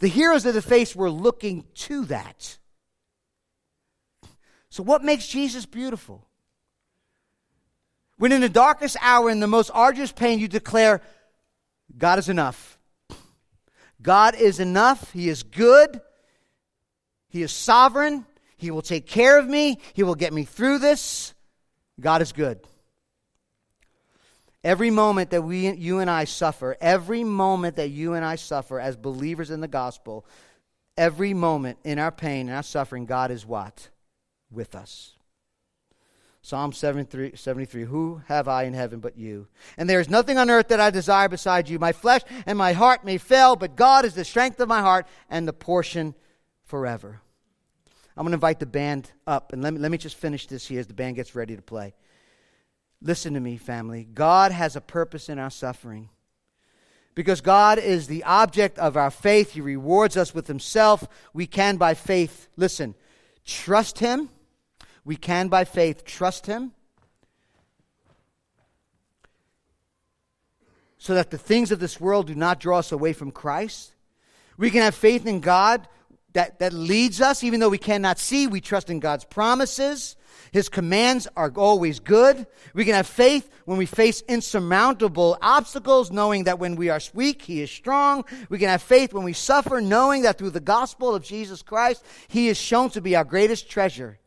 [0.00, 2.58] The heroes of the faith were looking to that.
[4.70, 6.27] So, what makes Jesus beautiful?
[8.18, 11.00] When in the darkest hour, in the most arduous pain, you declare,
[11.96, 12.78] God is enough.
[14.02, 15.12] God is enough.
[15.12, 16.00] He is good.
[17.28, 18.26] He is sovereign.
[18.56, 19.78] He will take care of me.
[19.92, 21.32] He will get me through this.
[22.00, 22.60] God is good.
[24.64, 28.80] Every moment that we, you and I suffer, every moment that you and I suffer
[28.80, 30.26] as believers in the gospel,
[30.96, 33.88] every moment in our pain and our suffering, God is what?
[34.50, 35.14] With us.
[36.42, 39.48] Psalm 73, 73, Who have I in heaven but you?
[39.76, 41.78] And there is nothing on earth that I desire beside you.
[41.78, 45.06] My flesh and my heart may fail, but God is the strength of my heart
[45.28, 46.14] and the portion
[46.64, 47.20] forever.
[48.16, 50.66] I'm going to invite the band up, and let me, let me just finish this
[50.66, 51.94] here as the band gets ready to play.
[53.00, 54.08] Listen to me, family.
[54.12, 56.08] God has a purpose in our suffering.
[57.14, 61.06] Because God is the object of our faith, He rewards us with Himself.
[61.32, 62.94] We can, by faith, listen,
[63.44, 64.30] trust Him.
[65.08, 66.72] We can, by faith, trust Him.
[70.98, 73.94] So that the things of this world do not draw us away from Christ.
[74.58, 75.88] We can have faith in God
[76.34, 78.48] that, that leads us, even though we cannot see.
[78.48, 80.14] We trust in God's promises.
[80.52, 82.46] His commands are always good.
[82.74, 87.40] We can have faith when we face insurmountable obstacles, knowing that when we are weak,
[87.40, 88.26] He is strong.
[88.50, 92.04] We can have faith when we suffer, knowing that through the gospel of Jesus Christ,
[92.28, 94.18] He is shown to be our greatest treasure.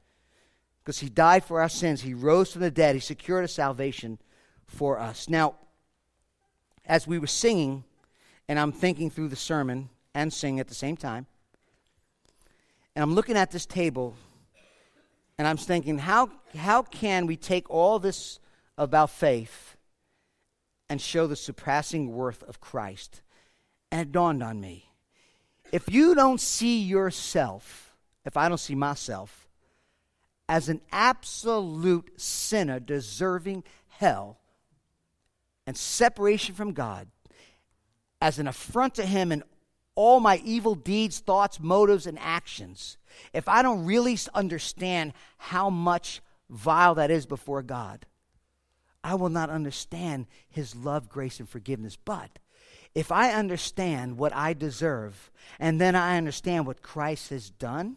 [0.84, 4.20] Because He died for our sins, He rose from the dead, He secured a salvation
[4.66, 5.30] for us.
[5.30, 5.56] Now,
[6.86, 7.84] as we were singing,
[8.48, 11.28] and I'm thinking through the sermon and singing at the same time,
[12.96, 14.16] and I'm looking at this table
[15.38, 18.40] and I'm thinking, how, how can we take all this
[18.78, 19.76] about faith
[20.90, 23.22] and show the surpassing worth of Christ?
[23.92, 24.92] And it dawned on me
[25.72, 29.48] if you don't see yourself, if I don't see myself,
[30.52, 34.38] as an absolute sinner deserving hell
[35.66, 37.08] and separation from God,
[38.20, 39.44] as an affront to Him and
[39.96, 42.98] all my evil deeds, thoughts, motives, and actions,
[43.32, 48.06] if I don't really understand how much vile that is before God,
[49.06, 51.96] I will not understand His love, grace, and forgiveness.
[51.96, 52.40] But
[52.94, 55.32] if I understand what I deserve,
[55.62, 57.96] and then I understand what Christ has done,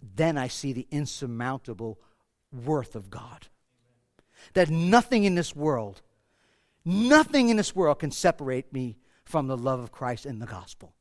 [0.00, 1.98] then I see the insurmountable
[2.52, 3.48] worth of God.
[4.54, 6.02] That nothing in this world,
[6.84, 10.94] nothing in this world can separate me from the love of Christ in the gospel.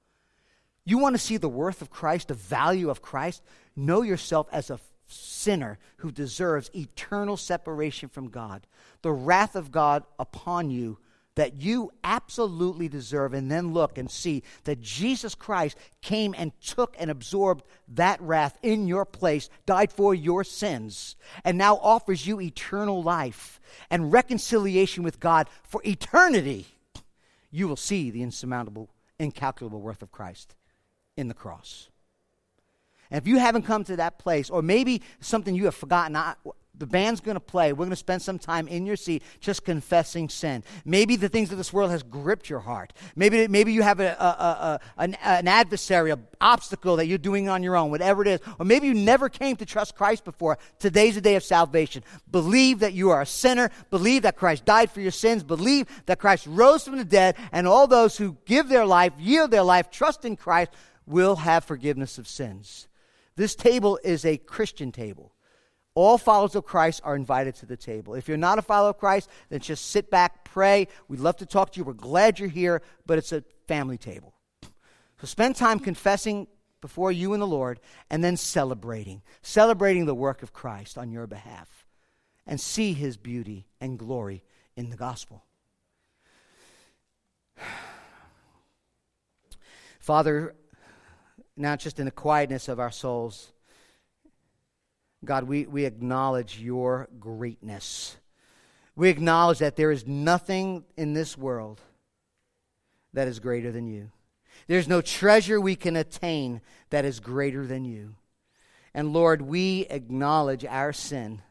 [0.85, 3.43] You want to see the worth of Christ, the value of Christ?
[3.75, 8.67] Know yourself as a sinner who deserves eternal separation from God,
[9.01, 10.97] the wrath of God upon you
[11.37, 16.95] that you absolutely deserve, and then look and see that Jesus Christ came and took
[16.99, 21.15] and absorbed that wrath in your place, died for your sins,
[21.45, 23.61] and now offers you eternal life
[23.91, 26.65] and reconciliation with God for eternity.
[27.51, 30.55] You will see the insurmountable, incalculable worth of Christ
[31.15, 31.89] in the cross.
[33.11, 36.33] And if you haven't come to that place, or maybe something you have forgotten, I,
[36.77, 37.73] the band's going to play.
[37.73, 40.63] We're going to spend some time in your seat just confessing sin.
[40.85, 42.93] Maybe the things of this world has gripped your heart.
[43.15, 47.49] Maybe, maybe you have a, a, a, an, an adversary, an obstacle that you're doing
[47.49, 48.39] on your own, whatever it is.
[48.59, 50.57] Or maybe you never came to trust Christ before.
[50.79, 52.03] Today's the day of salvation.
[52.31, 53.71] Believe that you are a sinner.
[53.89, 55.43] Believe that Christ died for your sins.
[55.43, 57.35] Believe that Christ rose from the dead.
[57.51, 60.71] And all those who give their life, yield their life, trust in Christ,
[61.05, 62.87] will have forgiveness of sins.
[63.35, 65.31] This table is a Christian table.
[65.97, 68.13] All followers of Christ are invited to the table.
[68.13, 70.89] If you're not a follower of Christ, then just sit back, pray.
[71.07, 71.83] We'd love to talk to you.
[71.85, 74.35] We're glad you're here, but it's a family table.
[74.61, 76.45] So spend time confessing
[76.81, 77.79] before you and the Lord
[78.11, 81.87] and then celebrating, celebrating the work of Christ on your behalf
[82.45, 84.43] and see his beauty and glory
[84.75, 85.45] in the gospel.
[89.99, 90.53] Father,
[91.55, 93.51] not just in the quietness of our souls.
[95.25, 98.17] God, we, we acknowledge your greatness.
[98.95, 101.81] We acknowledge that there is nothing in this world
[103.13, 104.11] that is greater than you.
[104.67, 108.15] There's no treasure we can attain that is greater than you.
[108.93, 111.41] And Lord, we acknowledge our sin,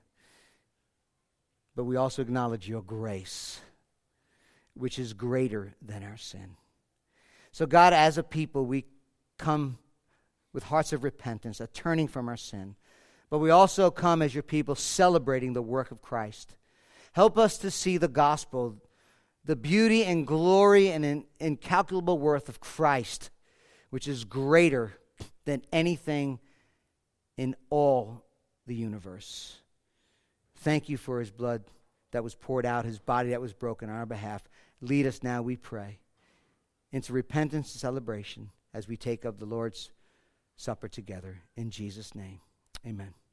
[1.75, 3.61] but we also acknowledge your grace,
[4.75, 6.57] which is greater than our sin.
[7.53, 8.85] So, God, as a people, we
[9.39, 9.79] come
[10.53, 12.77] with hearts of repentance, a turning from our sin.
[13.29, 16.57] But we also come as your people celebrating the work of Christ.
[17.13, 18.77] Help us to see the gospel,
[19.45, 23.31] the beauty and glory and incalculable worth of Christ,
[23.91, 24.93] which is greater
[25.45, 26.39] than anything
[27.37, 28.25] in all
[28.67, 29.57] the universe.
[30.57, 31.65] Thank you for his blood
[32.13, 34.49] that was poured out, his body that was broken on our behalf.
[34.81, 35.99] Lead us now, we pray,
[36.93, 39.91] into repentance and celebration as we take of the Lord's
[40.57, 41.43] Supper together.
[41.57, 42.41] In Jesus' name,
[42.87, 43.26] amen.